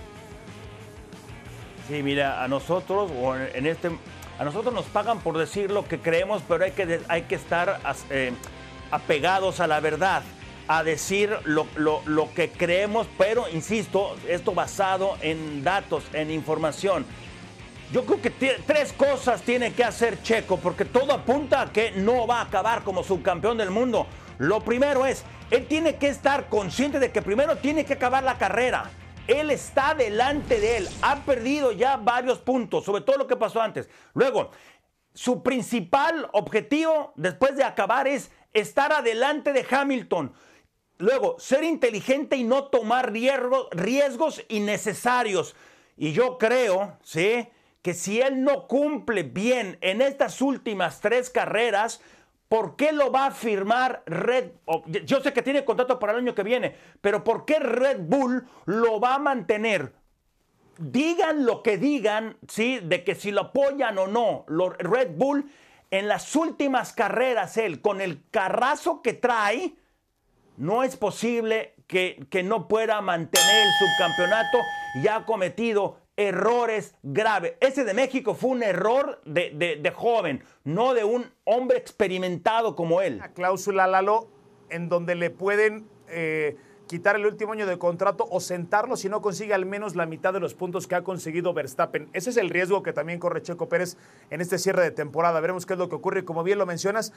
Sí, 1.88 2.04
mira, 2.04 2.44
a 2.44 2.48
nosotros, 2.48 3.12
o 3.20 3.36
en 3.36 3.66
este 3.66 3.90
a 4.38 4.46
nosotros 4.46 4.74
nos 4.74 4.86
pagan 4.86 5.20
por 5.20 5.38
decir 5.38 5.70
lo 5.70 5.86
que 5.86 6.00
creemos, 6.00 6.42
pero 6.48 6.64
hay 6.64 6.72
que, 6.72 7.02
hay 7.10 7.24
que 7.24 7.36
estar 7.36 7.82
eh, 8.10 8.32
apegados 8.90 9.60
a 9.60 9.68
la 9.68 9.82
verdad, 9.82 10.24
a 10.70 10.82
decir 10.84 11.36
lo, 11.44 11.68
lo 11.76 12.34
que 12.34 12.50
creemos, 12.50 13.06
pero 13.18 13.50
insisto, 13.50 14.16
esto 14.30 14.54
basado 14.54 15.18
en 15.22 15.62
datos, 15.66 16.06
en 16.14 16.32
información. 16.32 17.06
Yo 17.92 18.06
creo 18.06 18.22
que 18.22 18.30
tres 18.30 18.94
cosas 18.94 19.42
tiene 19.42 19.74
que 19.74 19.84
hacer 19.84 20.22
Checo, 20.22 20.58
porque 20.58 20.86
todo 20.86 21.12
apunta 21.12 21.62
a 21.62 21.72
que 21.72 21.90
no 21.92 22.28
va 22.28 22.40
a 22.40 22.44
acabar 22.44 22.84
como 22.84 23.04
subcampeón 23.04 23.58
del 23.58 23.72
mundo. 23.72 24.06
Lo 24.38 24.60
primero 24.60 25.08
es, 25.08 25.24
él 25.50 25.66
tiene 25.66 25.96
que 25.96 26.08
estar 26.08 26.50
consciente 26.50 27.00
de 27.00 27.12
que 27.12 27.24
primero 27.24 27.58
tiene 27.58 27.86
que 27.86 27.94
acabar 27.94 28.24
la 28.24 28.38
carrera. 28.38 28.92
Él 29.26 29.50
está 29.50 29.96
delante 29.96 30.60
de 30.60 30.78
él. 30.78 30.90
Ha 31.02 31.16
perdido 31.22 31.72
ya 31.72 31.98
varios 31.98 32.38
puntos, 32.38 32.86
sobre 32.86 33.02
todo 33.02 33.18
lo 33.18 33.28
que 33.28 33.36
pasó 33.36 33.60
antes. 33.60 33.90
Luego, 34.14 34.52
su 35.16 35.42
principal 35.42 36.30
objetivo 36.34 37.14
después 37.16 37.56
de 37.56 37.64
acabar 37.64 38.08
es 38.08 38.30
estar 38.54 38.94
adelante 38.94 39.52
de 39.52 39.66
Hamilton. 39.68 40.32
Luego, 41.00 41.40
ser 41.40 41.64
inteligente 41.64 42.36
y 42.36 42.44
no 42.44 42.66
tomar 42.66 43.12
riesgos, 43.12 44.46
innecesarios. 44.48 45.56
Y 45.98 46.14
yo 46.14 46.38
creo, 46.38 46.98
¿sí? 47.02 47.48
Que 47.82 47.94
si 47.94 48.22
él 48.22 48.44
no 48.44 48.68
cumple 48.68 49.24
bien 49.24 49.78
en 49.82 50.02
estas 50.02 50.42
últimas 50.42 51.00
tres 51.02 51.30
carreras, 51.30 52.02
¿Por 52.50 52.76
qué 52.76 52.92
lo 52.92 53.12
va 53.12 53.28
a 53.28 53.32
firmar 53.32 54.02
Red 54.08 54.54
Yo 55.06 55.22
sé 55.22 55.34
que 55.34 55.44
tiene 55.44 55.64
contrato 55.64 56.00
para 56.00 56.14
el 56.14 56.20
año 56.20 56.34
que 56.34 56.42
viene, 56.42 56.76
pero 57.00 57.24
¿por 57.24 57.46
qué 57.46 57.60
Red 57.60 58.00
Bull 58.00 58.48
lo 58.66 59.00
va 59.00 59.16
a 59.16 59.20
mantener? 59.20 59.94
Digan 60.80 61.46
lo 61.46 61.62
que 61.62 61.78
digan, 61.78 62.38
¿sí? 62.48 62.80
De 62.80 63.04
que 63.04 63.14
si 63.14 63.30
lo 63.30 63.42
apoyan 63.42 64.00
o 64.00 64.08
no. 64.08 64.46
Red 64.80 65.12
Bull 65.16 65.52
en 65.92 66.08
las 66.08 66.36
últimas 66.36 66.92
carreras, 66.92 67.56
él, 67.58 67.82
con 67.82 68.02
el 68.02 68.24
carrazo 68.32 69.04
que 69.04 69.14
trae, 69.14 69.76
no 70.58 70.84
es 70.84 70.98
posible 70.98 71.76
que, 71.86 72.26
que 72.32 72.42
no 72.42 72.68
pueda 72.68 73.00
mantener 73.02 73.68
el 73.68 73.72
subcampeonato 73.80 74.58
y 75.04 75.08
ha 75.08 75.24
cometido 75.26 76.00
errores 76.20 76.96
graves. 77.02 77.54
Ese 77.62 77.86
de 77.86 77.94
México 77.94 78.36
fue 78.36 78.50
un 78.50 78.62
error 78.62 79.22
de, 79.24 79.94
joven, 79.96 80.44
no 80.66 80.94
de 80.94 81.06
un 81.06 81.32
hombre 81.46 81.78
experimentado 81.78 82.76
como 82.76 83.02
él. 83.02 83.20
La 83.20 83.32
cláusula, 83.32 83.88
Lalo, 83.88 84.28
en 84.70 84.90
donde 84.90 85.16
le 85.16 85.30
pueden 85.30 85.88
eh, 86.10 86.58
quitar 86.88 87.16
el 87.16 87.26
último 87.26 87.54
año 87.54 87.66
de 87.66 87.80
contrato 87.80 88.28
o 88.30 88.42
sentarlo 88.42 88.98
si 88.98 89.08
no 89.08 89.22
consigue 89.22 89.54
al 89.54 89.66
menos 89.66 89.96
la 89.96 90.06
mitad 90.06 90.34
de 90.34 90.42
los 90.42 90.56
puntos 90.56 90.88
que 90.88 90.96
ha 90.96 91.06
conseguido 91.06 91.54
Verstappen. 91.54 92.10
Ese 92.12 92.32
es 92.32 92.38
el 92.38 92.50
riesgo 92.50 92.84
que 92.84 92.92
también 92.92 93.18
corre 93.20 93.42
Checo 93.42 93.70
Pérez 93.70 93.96
en 94.30 94.42
este 94.42 94.58
cierre 94.58 94.84
de 94.84 94.92
temporada. 94.92 95.40
Veremos 95.40 95.66
qué 95.66 95.74
es 95.74 95.80
lo 95.80 95.88
que 95.88 95.96
ocurre. 95.96 96.26
Como 96.26 96.44
bien 96.44 96.58
lo 96.58 96.66
mencionas, 96.66 97.14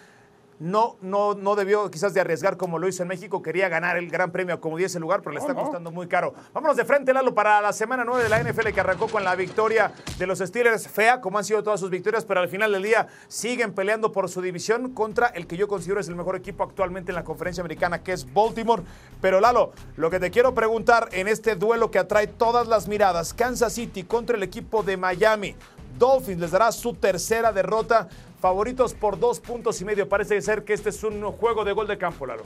no, 0.62 0.96
no, 1.00 1.34
no 1.34 1.56
debió 1.56 1.90
quizás 1.90 2.14
de 2.14 2.20
arriesgar 2.20 2.56
como 2.56 2.78
lo 2.78 2.86
hizo 2.86 3.02
en 3.02 3.08
México. 3.08 3.42
Quería 3.42 3.68
ganar 3.68 3.96
el 3.96 4.08
Gran 4.08 4.30
Premio 4.30 4.60
como 4.60 4.76
10 4.76 4.94
lugar, 5.00 5.20
pero 5.20 5.32
le 5.32 5.40
está 5.40 5.54
costando 5.54 5.90
muy 5.90 6.06
caro. 6.06 6.34
Vámonos 6.52 6.76
de 6.76 6.84
frente, 6.84 7.12
Lalo, 7.12 7.34
para 7.34 7.60
la 7.60 7.72
semana 7.72 8.04
9 8.04 8.22
de 8.22 8.28
la 8.28 8.40
NFL 8.40 8.68
que 8.68 8.78
arrancó 8.78 9.08
con 9.08 9.24
la 9.24 9.34
victoria 9.34 9.92
de 10.18 10.24
los 10.24 10.38
Steelers. 10.38 10.86
Fea, 10.86 11.20
como 11.20 11.38
han 11.38 11.44
sido 11.44 11.64
todas 11.64 11.80
sus 11.80 11.90
victorias, 11.90 12.24
pero 12.24 12.38
al 12.38 12.48
final 12.48 12.70
del 12.70 12.84
día 12.84 13.08
siguen 13.26 13.74
peleando 13.74 14.12
por 14.12 14.28
su 14.28 14.40
división 14.40 14.94
contra 14.94 15.26
el 15.26 15.48
que 15.48 15.56
yo 15.56 15.66
considero 15.66 15.98
es 15.98 16.06
el 16.06 16.14
mejor 16.14 16.36
equipo 16.36 16.62
actualmente 16.62 17.10
en 17.10 17.16
la 17.16 17.24
conferencia 17.24 17.60
americana, 17.60 18.04
que 18.04 18.12
es 18.12 18.32
Baltimore. 18.32 18.84
Pero 19.20 19.40
Lalo, 19.40 19.72
lo 19.96 20.10
que 20.10 20.20
te 20.20 20.30
quiero 20.30 20.54
preguntar 20.54 21.08
en 21.10 21.26
este 21.26 21.56
duelo 21.56 21.90
que 21.90 21.98
atrae 21.98 22.28
todas 22.28 22.68
las 22.68 22.86
miradas, 22.86 23.34
Kansas 23.34 23.72
City 23.72 24.04
contra 24.04 24.36
el 24.36 24.44
equipo 24.44 24.84
de 24.84 24.96
Miami. 24.96 25.56
Dolphins 25.98 26.40
les 26.40 26.50
dará 26.50 26.72
su 26.72 26.94
tercera 26.94 27.52
derrota 27.52 28.08
favoritos 28.42 28.92
por 28.92 29.20
dos 29.20 29.38
puntos 29.38 29.80
y 29.80 29.84
medio. 29.84 30.08
Parece 30.08 30.42
ser 30.42 30.64
que 30.64 30.74
este 30.74 30.90
es 30.90 31.02
un 31.04 31.22
juego 31.22 31.64
de 31.64 31.72
gol 31.72 31.86
de 31.86 31.96
campo, 31.96 32.26
Lalo. 32.26 32.42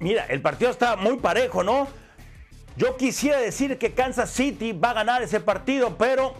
Mira, 0.00 0.26
el 0.26 0.42
partido 0.42 0.70
está 0.70 0.96
muy 0.96 1.16
parejo, 1.16 1.64
¿no? 1.64 1.88
Yo 2.76 2.98
quisiera 2.98 3.38
decir 3.38 3.78
que 3.78 3.94
Kansas 3.94 4.30
City 4.30 4.72
va 4.72 4.90
a 4.90 4.94
ganar 4.94 5.22
ese 5.22 5.40
partido, 5.40 5.96
pero, 5.96 6.34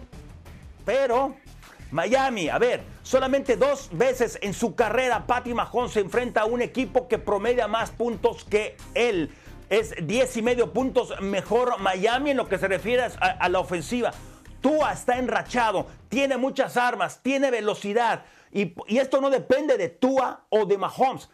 pero, 0.85 1.35
Miami, 1.89 2.47
a 2.47 2.59
ver, 2.59 2.83
solamente 3.01 3.57
dos 3.57 3.89
veces 3.91 4.37
en 4.43 4.53
su 4.53 4.75
carrera 4.75 5.25
Patty 5.25 5.55
Mahomes 5.55 5.93
se 5.93 6.01
enfrenta 6.01 6.41
a 6.41 6.45
un 6.45 6.61
equipo 6.61 7.07
que 7.07 7.17
promedia 7.17 7.67
más 7.67 7.89
puntos 7.89 8.43
que 8.43 8.77
él. 8.93 9.31
Es 9.71 9.95
10 9.99 10.37
y 10.37 10.41
medio 10.43 10.73
puntos 10.73 11.19
mejor 11.21 11.79
Miami 11.79 12.31
en 12.31 12.37
lo 12.37 12.47
que 12.47 12.59
se 12.59 12.67
refiere 12.67 13.07
a 13.19 13.49
la 13.49 13.59
ofensiva. 13.59 14.13
Tua 14.61 14.93
está 14.93 15.17
enrachado, 15.17 15.87
tiene 16.09 16.37
muchas 16.37 16.77
armas, 16.77 17.21
tiene 17.21 17.51
velocidad. 17.51 18.23
Y, 18.51 18.73
esto 18.87 19.21
no 19.21 19.29
depende 19.29 19.77
de 19.77 19.89
Tua 19.89 20.45
o 20.49 20.65
de 20.65 20.77
Mahomes. 20.77 21.29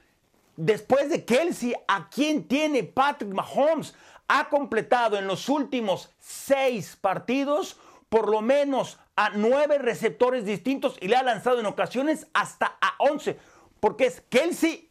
Después 0.55 1.09
de 1.09 1.25
Kelsey, 1.25 1.73
¿a 1.87 2.09
quién 2.09 2.47
tiene 2.47 2.83
Patrick 2.83 3.33
Mahomes? 3.33 3.95
Ha 4.27 4.49
completado 4.49 5.17
en 5.17 5.27
los 5.27 5.49
últimos 5.49 6.11
seis 6.19 6.95
partidos 6.95 7.77
por 8.09 8.29
lo 8.29 8.41
menos 8.41 8.99
a 9.15 9.31
nueve 9.31 9.79
receptores 9.79 10.45
distintos 10.45 10.97
y 11.01 11.07
le 11.07 11.15
ha 11.15 11.23
lanzado 11.23 11.59
en 11.59 11.65
ocasiones 11.65 12.27
hasta 12.33 12.77
a 12.79 12.93
once. 12.99 13.39
Porque 13.79 14.05
es 14.05 14.21
Kelsey, 14.29 14.89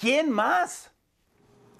¿quién 0.00 0.30
más? 0.30 0.92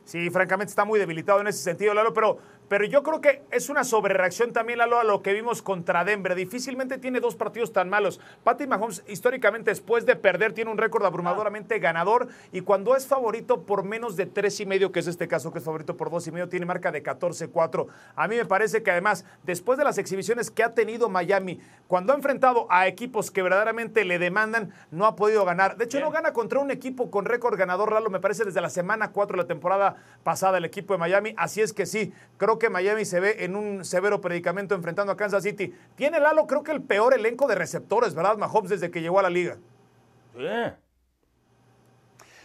Sí, 0.05 0.29
francamente 0.31 0.71
está 0.71 0.85
muy 0.85 0.99
debilitado 0.99 1.41
en 1.41 1.47
ese 1.47 1.63
sentido, 1.63 1.95
Lalo, 1.95 2.13
pero 2.13 2.39
pero 2.73 2.87
yo 2.87 3.03
creo 3.03 3.21
que 3.21 3.43
es 3.51 3.69
una 3.69 3.85
sobrereacción 3.85 4.55
también 4.55 4.79
Lalo, 4.79 4.99
a 4.99 5.05
lo 5.05 5.21
que 5.21 5.35
vimos 5.35 5.61
contra 5.61 6.07
Denver. 6.07 6.35
Difícilmente 6.35 6.97
tiene 6.97 7.21
dos 7.21 7.37
partidos 7.37 7.71
tan 7.71 7.91
malos. 7.91 8.19
Patty 8.45 8.67
Mahomes, 8.67 9.05
históricamente, 9.09 9.71
después 9.71 10.07
de 10.07 10.17
perder, 10.17 10.55
tiene 10.55 10.71
un 10.71 10.79
récord 10.79 11.05
abrumadoramente 11.05 11.79
ganador 11.81 12.29
y 12.51 12.63
cuando 12.63 12.97
es 12.97 13.07
favorito 13.07 13.65
por 13.65 13.85
menos 13.85 14.17
de 14.17 14.25
tres 14.25 14.59
y 14.61 14.65
medio, 14.65 14.91
que 14.91 15.01
es 15.01 15.07
este 15.07 15.29
caso, 15.29 15.53
que 15.53 15.59
es 15.59 15.65
favorito 15.67 15.99
por 15.99 16.11
dos 16.11 16.27
y 16.27 16.33
medio, 16.33 16.49
tiene 16.49 16.65
marca 16.65 16.91
de 16.91 17.03
14-4. 17.03 17.89
A 18.17 18.27
mí 18.27 18.37
me 18.37 18.47
parece 18.47 18.83
que 18.83 18.91
además, 18.91 19.27
después 19.43 19.77
de 19.77 19.85
las 19.85 19.99
exhibiciones 19.99 20.51
que 20.51 20.63
ha 20.63 20.73
tenido 20.73 21.11
Miami, 21.11 21.61
cuando 21.89 22.15
ha 22.15 22.17
enfrentado 22.17 22.67
a 22.71 22.87
equipos 22.87 23.31
que 23.31 23.43
verdaderamente 23.43 24.07
le 24.07 24.19
demandan, 24.19 24.73
no 24.91 25.05
ha 25.05 25.15
podido 25.15 25.45
ganar. 25.45 25.77
De 25.77 25.85
hecho, 25.85 26.01
no 26.01 26.11
gana 26.11 26.33
contra 26.33 26.59
un 26.59 26.71
equipo 26.71 27.11
con 27.11 27.27
récord 27.27 27.59
ganador, 27.59 27.93
Lalo, 27.93 28.09
me 28.09 28.21
parece 28.21 28.47
desde 28.47 28.63
la 28.63 28.71
semana 28.71 29.13
4 29.13 29.37
de 29.37 29.43
la 29.43 29.47
temporada 29.47 29.97
pasada 30.25 30.57
el 30.57 30.65
equipo 30.65 30.95
de 30.95 30.99
Miami. 30.99 31.35
Así 31.37 31.61
es 31.61 31.75
que 31.75 31.85
sí, 31.85 32.15
creo 32.39 32.59
que 32.59 32.62
Miami 32.71 33.05
se 33.05 33.21
ve 33.21 33.45
en 33.45 33.57
un 33.57 33.85
severo 33.85 34.21
predicamento 34.21 34.75
enfrentando 34.75 35.13
a 35.13 35.17
Kansas 35.17 35.43
City. 35.43 35.75
Tiene 35.95 36.21
Lalo, 36.21 36.47
creo 36.47 36.63
que 36.63 36.73
el 36.73 36.83
peor 36.83 37.15
elenco 37.15 37.47
de 37.47 37.55
receptores, 37.55 38.15
¿verdad, 38.15 38.37
Mahomes, 38.37 38.71
desde 38.71 38.91
que 38.91 39.01
llegó 39.01 39.19
a 39.19 39.23
la 39.23 39.31
liga? 39.31 39.59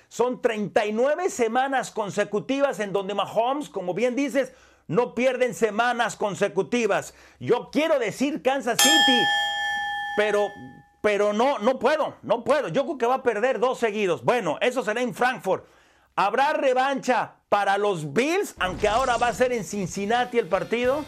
Son 0.08 0.41
39 0.41 1.30
semanas 1.30 1.91
consecutivas 1.91 2.80
en 2.80 2.93
donde 2.93 3.13
Mahomes, 3.13 3.69
como 3.69 3.93
bien 3.93 4.15
dices, 4.15 4.53
no 4.88 5.13
pierden 5.13 5.53
semanas 5.53 6.15
consecutivas. 6.15 7.13
Yo 7.39 7.69
quiero 7.71 7.99
decir 7.99 8.41
Kansas 8.41 8.77
City, 8.82 9.21
pero, 10.15 10.47
pero 11.01 11.34
no, 11.34 11.60
no 11.60 11.77
puedo, 11.77 12.15
no 12.21 12.43
puedo. 12.43 12.69
Yo 12.69 12.86
creo 12.86 12.97
que 12.97 13.06
va 13.06 13.15
a 13.15 13.23
perder 13.23 13.60
dos 13.60 13.80
seguidos. 13.80 14.23
Bueno, 14.23 14.58
eso 14.62 14.84
será 14.84 15.01
en 15.01 15.13
Frankfurt. 15.13 15.65
¿Habrá 16.19 16.51
revancha 16.53 17.34
para 17.47 17.77
los 17.77 18.12
Bills, 18.12 18.56
aunque 18.58 18.88
ahora 18.88 19.17
va 19.17 19.27
a 19.27 19.34
ser 19.36 19.53
en 19.53 19.63
Cincinnati 19.63 20.39
el 20.39 20.47
partido? 20.47 21.06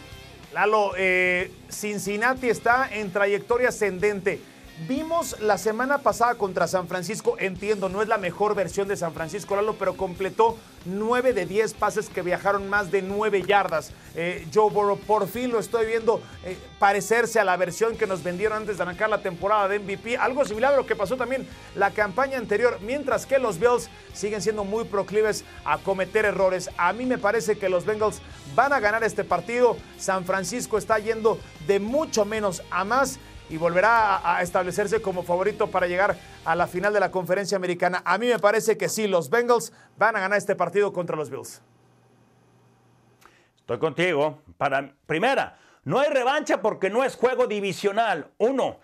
Lalo, 0.54 0.92
eh, 0.96 1.50
Cincinnati 1.68 2.48
está 2.48 2.88
en 2.92 3.12
trayectoria 3.12 3.70
ascendente. 3.70 4.40
Vimos 4.88 5.38
la 5.40 5.58
semana 5.58 5.98
pasada 5.98 6.36
contra 6.36 6.66
San 6.66 6.88
Francisco, 6.88 7.36
entiendo, 7.38 7.90
no 7.90 8.00
es 8.00 8.08
la 8.08 8.16
mejor 8.16 8.54
versión 8.54 8.88
de 8.88 8.96
San 8.96 9.12
Francisco, 9.12 9.54
Lalo, 9.54 9.74
pero 9.74 9.94
completó 9.94 10.56
9 10.86 11.34
de 11.34 11.44
10 11.44 11.74
pases 11.74 12.08
que 12.08 12.22
viajaron 12.22 12.66
más 12.66 12.90
de 12.90 13.02
9 13.02 13.42
yardas. 13.42 13.92
Eh, 14.14 14.46
Joe 14.54 14.70
Burrow, 14.70 14.98
por 14.98 15.28
fin 15.28 15.50
lo 15.50 15.58
estoy 15.58 15.84
viendo 15.84 16.22
eh, 16.44 16.56
parecerse 16.78 17.38
a 17.38 17.44
la 17.44 17.58
versión 17.58 17.94
que 17.98 18.06
nos 18.06 18.22
vendieron 18.22 18.56
antes 18.56 18.78
de 18.78 18.82
arrancar 18.82 19.10
la 19.10 19.20
temporada 19.20 19.68
de 19.68 19.80
MVP. 19.80 20.16
Algo 20.16 20.46
similar 20.46 20.72
a 20.72 20.78
lo 20.78 20.86
que 20.86 20.96
pasó 20.96 21.18
también 21.18 21.46
la 21.74 21.90
campaña 21.90 22.38
anterior, 22.38 22.78
mientras 22.80 23.26
que 23.26 23.38
los 23.38 23.58
Bills 23.58 23.90
siguen 24.14 24.40
siendo 24.40 24.64
muy 24.64 24.84
proclives 24.84 25.44
a 25.66 25.76
cometer 25.76 26.24
errores. 26.24 26.70
A 26.78 26.94
mí 26.94 27.04
me 27.04 27.18
parece 27.18 27.58
que 27.58 27.68
los 27.68 27.84
Bengals 27.84 28.22
van 28.54 28.72
a 28.72 28.80
ganar 28.80 29.04
este 29.04 29.24
partido. 29.24 29.76
San 29.98 30.24
Francisco 30.24 30.78
está 30.78 30.98
yendo 30.98 31.38
de 31.66 31.80
mucho 31.80 32.24
menos 32.24 32.62
a 32.70 32.84
más 32.86 33.18
y 33.50 33.56
volverá 33.56 34.36
a, 34.36 34.42
establecerse 34.42 35.02
como 35.02 35.24
favorito 35.24 35.70
para 35.70 35.86
llegar 35.86 36.16
a 36.44 36.54
la 36.54 36.66
final 36.66 36.92
de 36.92 37.00
la 37.00 37.10
conferencia 37.10 37.56
americana. 37.56 38.00
A 38.04 38.16
mí 38.16 38.28
me 38.28 38.38
parece 38.38 38.78
que 38.78 38.88
sí, 38.88 39.08
los 39.08 39.28
Bengals 39.28 39.72
van 39.98 40.16
a 40.16 40.20
ganar 40.20 40.38
este 40.38 40.54
partido 40.54 40.92
contra 40.92 41.16
los 41.16 41.28
Bills. 41.30 41.60
Estoy 43.58 43.78
contigo. 43.78 44.40
Para 44.56 44.94
primera, 45.06 45.58
no 45.84 45.98
hay 45.98 46.10
revancha 46.10 46.62
porque 46.62 46.90
no 46.90 47.02
es 47.02 47.16
juego 47.16 47.46
divisional. 47.46 48.30
Uno. 48.38 48.78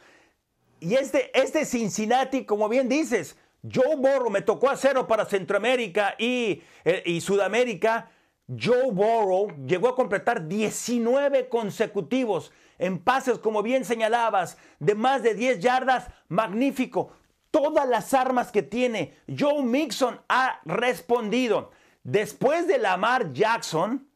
Y 0.81 0.95
este, 0.95 1.31
este 1.39 1.65
Cincinnati, 1.65 2.45
como 2.45 2.69
bien 2.69 2.89
dices, 2.89 3.37
Joe 3.73 3.97
Burrow 3.97 4.31
me 4.31 4.43
tocó 4.43 4.69
a 4.69 4.77
cero 4.77 5.07
para 5.07 5.25
Centroamérica 5.25 6.15
y, 6.19 6.63
eh, 6.85 7.03
y 7.07 7.21
Sudamérica. 7.21 8.11
Joe 8.49 8.91
Burrow 8.93 9.49
llegó 9.67 9.89
a 9.89 9.97
completar 9.97 10.47
19 10.47 11.49
consecutivos 11.49 12.53
en 12.79 12.99
pases, 12.99 13.39
como 13.39 13.63
bien 13.63 13.85
señalabas, 13.85 14.59
de 14.79 14.95
más 14.95 15.23
de 15.23 15.35
10 15.35 15.61
yardas, 15.61 16.09
magnífico. 16.29 17.13
Todas 17.51 17.89
las 17.89 18.13
armas 18.15 18.51
que 18.53 18.63
tiene, 18.63 19.17
Joe 19.27 19.63
Mixon 19.63 20.21
ha 20.29 20.61
respondido. 20.65 21.71
Después 22.03 22.67
de 22.67 22.79
Lamar 22.79 23.33
Jackson, 23.33 24.09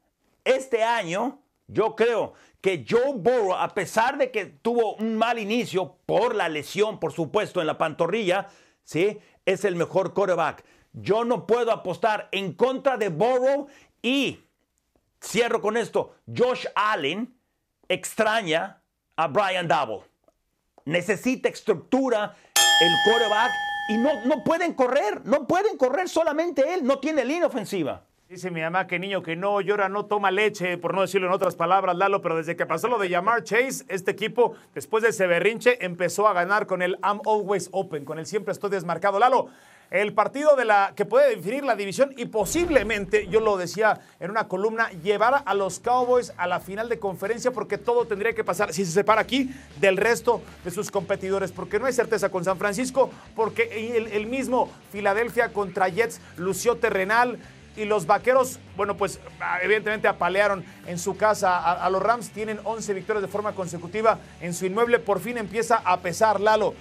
este 0.45 0.83
año, 0.83 1.41
yo 1.67 1.97
creo 1.97 2.35
que 2.61 2.85
Joe 2.89 3.15
Burrow, 3.15 3.55
a 3.55 3.69
pesar 3.69 4.19
de 4.19 4.31
que 4.31 4.47
tuvo 4.47 4.95
un 4.97 5.17
mal 5.17 5.39
inicio 5.39 5.97
por 6.07 6.35
la 6.35 6.49
lesión, 6.49 7.01
por 7.01 7.13
supuesto, 7.13 7.61
en 7.61 7.67
la 7.67 7.79
pantorrilla, 7.79 8.49
¿sí? 8.85 9.19
es 9.47 9.65
el 9.65 9.77
mejor 9.77 10.13
quarterback. 10.13 10.65
Yo 10.93 11.25
no 11.25 11.47
puedo 11.47 11.71
apostar 11.71 12.29
en 12.33 12.53
contra 12.53 12.97
de 12.97 13.09
Burrow 13.09 13.69
y 14.03 14.41
cierro 15.23 15.61
con 15.61 15.77
esto, 15.77 16.17
Josh 16.27 16.67
Allen 16.75 17.35
extraña 17.91 18.81
a 19.17 19.27
Brian 19.27 19.67
Double. 19.67 20.03
Necesita 20.85 21.49
estructura 21.49 22.35
el 22.55 22.93
quarterback 23.05 23.51
y 23.91 23.99
no, 23.99 24.25
no 24.25 24.45
pueden 24.45 24.73
correr, 24.73 25.21
no 25.25 25.47
pueden 25.47 25.77
correr 25.77 26.09
solamente 26.09 26.73
él, 26.73 26.85
no 26.85 27.01
tiene 27.01 27.25
línea 27.25 27.49
ofensiva. 27.49 28.05
Dice 28.29 28.49
mi 28.53 28.61
mamá 28.61 28.87
que 28.87 29.01
niño 29.01 29.25
que 29.25 29.35
no 29.35 29.61
llora 29.61 29.89
no 29.89 30.07
toma 30.07 30.31
leche, 30.31 30.79
por 30.79 30.95
no 30.95 31.01
decirlo 31.01 31.27
en 31.27 31.33
otras 31.33 31.57
palabras, 31.57 31.97
Lalo, 31.97 32.23
pero 32.23 32.37
desde 32.37 32.55
que 32.55 32.65
pasó 32.65 32.87
lo 32.87 32.97
de 32.97 33.09
llamar 33.09 33.43
Chase, 33.43 33.85
este 33.89 34.13
equipo, 34.13 34.55
después 34.73 35.03
de 35.03 35.09
ese 35.09 35.27
berrinche, 35.27 35.85
empezó 35.85 36.29
a 36.29 36.33
ganar 36.33 36.69
con 36.69 36.81
el 36.81 36.93
I'm 37.03 37.21
always 37.27 37.69
open, 37.73 38.05
con 38.05 38.21
el 38.21 38.27
siempre 38.27 38.53
estoy 38.53 38.71
desmarcado. 38.71 39.19
Lalo, 39.19 39.49
el 39.91 40.13
partido 40.13 40.55
de 40.57 40.65
la 40.65 40.93
que 40.95 41.05
puede 41.05 41.35
definir 41.35 41.65
la 41.65 41.75
división 41.75 42.15
y 42.17 42.27
posiblemente, 42.27 43.27
yo 43.29 43.41
lo 43.41 43.57
decía 43.57 44.01
en 44.21 44.31
una 44.31 44.47
columna, 44.47 44.91
llevar 45.03 45.43
a 45.45 45.55
los 45.55 45.81
Cowboys 45.81 46.33
a 46.37 46.47
la 46.47 46.61
final 46.61 46.89
de 46.89 46.99
conferencia 46.99 47.51
porque 47.51 47.77
todo 47.77 48.07
tendría 48.07 48.33
que 48.33 48.45
pasar, 48.45 48.73
si 48.73 48.85
se 48.85 48.93
separa 48.93 49.21
aquí, 49.21 49.51
del 49.81 49.97
resto 49.97 50.43
de 50.65 50.71
sus 50.71 50.91
competidores, 50.91 51.51
porque 51.51 51.79
no 51.81 51.87
hay 51.87 51.93
certeza 51.93 52.29
con 52.29 52.45
San 52.45 52.59
Francisco, 52.59 53.11
porque 53.35 53.97
el, 53.97 54.27
mismo 54.27 54.71
Filadelfia 54.93 55.53
contra 55.53 55.89
Jets 55.89 56.21
lució 56.37 56.77
terrenal, 56.77 57.39
y 57.77 57.85
los 57.85 58.05
vaqueros, 58.05 58.59
bueno, 58.77 58.97
pues 58.97 59.21
evidentemente 59.63 60.09
apalearon 60.09 60.65
en 60.87 60.99
su 60.99 61.17
casa 61.17 61.57
a, 61.57 61.73
a, 61.73 61.89
los 61.89 62.03
Rams. 62.03 62.31
Tienen 62.31 62.59
11 62.65 62.93
victorias 62.95 63.23
de 63.23 63.29
forma 63.29 63.55
consecutiva 63.55 64.19
en 64.41 64.53
su 64.55 64.67
inmueble. 64.67 64.99
Por 64.99 65.21
fin 65.21 65.39
empieza 65.39 65.77
a 65.77 66.01
pesar 66.01 66.41
Lalo. 66.41 66.75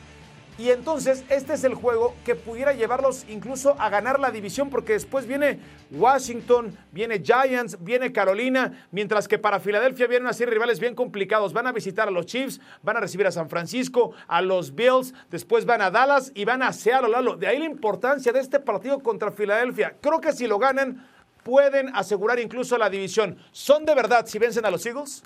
Y 0.59 0.71
entonces 0.71 1.23
este 1.29 1.53
es 1.53 1.63
el 1.63 1.73
juego 1.73 2.13
que 2.25 2.35
pudiera 2.35 2.73
llevarlos 2.73 3.25
incluso 3.29 3.77
a 3.79 3.87
ganar 3.89 4.19
la 4.19 4.29
división 4.29 4.69
porque 4.69 4.91
después 4.91 5.25
viene 5.25 5.57
Washington, 5.89 6.77
viene 6.91 7.23
Giants, 7.23 7.81
viene 7.81 8.11
Carolina, 8.11 8.85
mientras 8.91 9.29
que 9.29 9.39
para 9.39 9.61
Filadelfia 9.61 10.07
vienen 10.07 10.29
de 10.29 10.45
rivales 10.45 10.81
bien 10.81 10.95
complicados. 10.95 11.53
Van 11.53 11.65
a 11.65 11.71
visitar 11.71 12.09
a 12.09 12.11
los 12.11 12.25
Chiefs, 12.25 12.59
van 12.83 12.97
a 12.97 12.99
recibir 12.99 13.25
a 13.25 13.31
San 13.31 13.47
Francisco, 13.47 14.11
a 14.27 14.41
los 14.41 14.75
Bills, 14.75 15.13
después 15.31 15.65
van 15.65 15.81
a 15.81 15.91
Dallas 15.91 16.33
y 16.35 16.43
van 16.43 16.61
a 16.61 16.73
Seattle. 16.73 17.09
Lalo. 17.09 17.37
De 17.37 17.47
ahí 17.47 17.57
la 17.57 17.63
importancia 17.63 18.33
de 18.33 18.41
este 18.41 18.59
partido 18.59 18.99
contra 18.99 19.31
Filadelfia. 19.31 19.95
Creo 20.01 20.19
que 20.19 20.33
si 20.33 20.45
lo 20.45 20.59
ganan 20.59 21.07
pueden 21.43 21.95
asegurar 21.95 22.37
incluso 22.37 22.77
la 22.77 22.89
división. 22.89 23.37
¿Son 23.53 23.85
de 23.85 23.95
verdad 23.95 24.25
si 24.25 24.37
vencen 24.37 24.65
a 24.65 24.71
los 24.71 24.85
Eagles? 24.85 25.23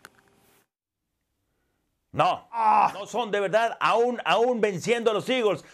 No, 2.14 2.48
ah. 2.52 2.92
no 2.94 3.08
son 3.08 3.32
de 3.32 3.40
verdad, 3.40 3.76
aún, 3.80 4.22
aún 4.24 4.62
venciendo 4.62 5.10
a 5.10 5.16
los 5.16 5.28
Eagles. 5.28 5.66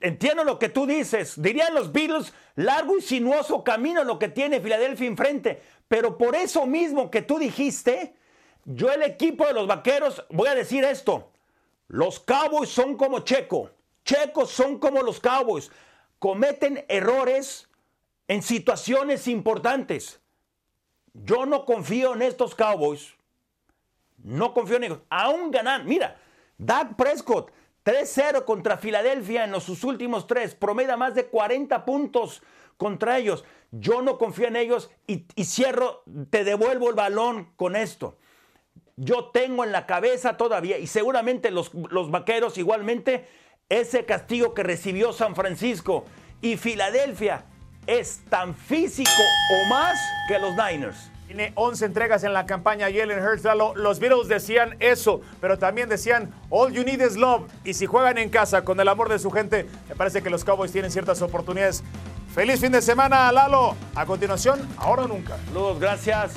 entiendo 0.00 0.42
lo 0.42 0.58
que 0.58 0.68
tú 0.68 0.84
dices. 0.84 1.40
Dirían 1.40 1.74
los 1.74 1.92
Beatles, 1.92 2.34
largo 2.56 2.98
y 2.98 3.00
sinuoso 3.00 3.62
camino 3.62 4.02
lo 4.02 4.18
que 4.18 4.28
tiene 4.28 4.60
Filadelfia 4.60 5.06
enfrente. 5.06 5.62
Pero 5.86 6.18
por 6.18 6.34
eso 6.34 6.66
mismo 6.66 7.08
que 7.08 7.22
tú 7.22 7.38
dijiste, 7.38 8.16
yo 8.64 8.90
el 8.90 9.04
equipo 9.04 9.46
de 9.46 9.54
los 9.54 9.68
Vaqueros, 9.68 10.24
voy 10.28 10.48
a 10.48 10.56
decir 10.56 10.82
esto. 10.82 11.30
Los 11.86 12.18
Cowboys 12.18 12.70
son 12.70 12.96
como 12.96 13.20
Checo. 13.20 13.70
Checos 14.04 14.50
son 14.50 14.80
como 14.80 15.02
los 15.02 15.20
Cowboys. 15.20 15.70
Cometen 16.18 16.84
errores 16.88 17.68
en 18.26 18.42
situaciones 18.42 19.28
importantes. 19.28 20.20
Yo 21.12 21.46
no 21.46 21.64
confío 21.64 22.14
en 22.14 22.22
estos 22.22 22.56
Cowboys 22.56 23.14
no 24.24 24.54
confío 24.54 24.76
en 24.76 24.84
ellos. 24.84 24.98
Aún 25.08 25.50
ganan. 25.50 25.86
Mira, 25.86 26.16
Dak 26.58 26.96
Prescott, 26.96 27.50
3-0 27.84 28.44
contra 28.44 28.76
Filadelfia 28.76 29.44
en 29.44 29.52
los 29.52 29.64
sus 29.64 29.84
últimos 29.84 30.26
tres. 30.26 30.54
Promedia 30.54 30.96
más 30.96 31.14
de 31.14 31.26
40 31.26 31.84
puntos 31.84 32.42
contra 32.76 33.18
ellos. 33.18 33.44
Yo 33.70 34.02
no 34.02 34.18
confío 34.18 34.48
en 34.48 34.56
ellos 34.56 34.90
y, 35.06 35.24
cierro, 35.44 36.02
te 36.30 36.44
devuelvo 36.44 36.88
el 36.88 36.96
balón 36.96 37.52
con 37.56 37.76
esto. 37.76 38.16
Yo 38.96 39.26
tengo 39.26 39.64
en 39.64 39.72
la 39.72 39.86
cabeza 39.86 40.36
todavía, 40.36 40.78
y 40.78 40.86
seguramente 40.86 41.50
los, 41.50 41.72
los 41.72 42.10
vaqueros 42.10 42.58
igualmente, 42.58 43.26
ese 43.68 44.04
castigo 44.04 44.52
que 44.52 44.62
recibió 44.62 45.12
San 45.12 45.34
Francisco 45.34 46.04
y 46.42 46.56
Filadelfia 46.56 47.46
es 47.86 48.22
tan 48.28 48.54
físico 48.54 49.10
o 49.52 49.68
más 49.68 49.98
que 50.28 50.38
los 50.38 50.50
Niners. 50.50 51.09
Tiene 51.30 51.52
11 51.54 51.84
entregas 51.84 52.24
en 52.24 52.32
la 52.32 52.44
campaña 52.44 52.88
Jalen 52.92 53.24
Hurts. 53.24 53.44
Los 53.76 54.00
Beatles 54.00 54.26
decían 54.26 54.74
eso, 54.80 55.20
pero 55.40 55.60
también 55.60 55.88
decían 55.88 56.34
All 56.48 56.72
you 56.72 56.82
need 56.82 57.00
is 57.00 57.16
love. 57.16 57.42
Y 57.62 57.74
si 57.74 57.86
juegan 57.86 58.18
en 58.18 58.30
casa 58.30 58.64
con 58.64 58.80
el 58.80 58.88
amor 58.88 59.08
de 59.08 59.20
su 59.20 59.30
gente, 59.30 59.68
me 59.88 59.94
parece 59.94 60.24
que 60.24 60.30
los 60.30 60.44
Cowboys 60.44 60.72
tienen 60.72 60.90
ciertas 60.90 61.22
oportunidades. 61.22 61.84
Feliz 62.34 62.58
fin 62.58 62.72
de 62.72 62.82
semana, 62.82 63.30
Lalo. 63.30 63.76
A 63.94 64.06
continuación, 64.06 64.58
ahora 64.76 65.04
o 65.04 65.06
nunca. 65.06 65.36
Saludos, 65.46 65.78
gracias. 65.78 66.32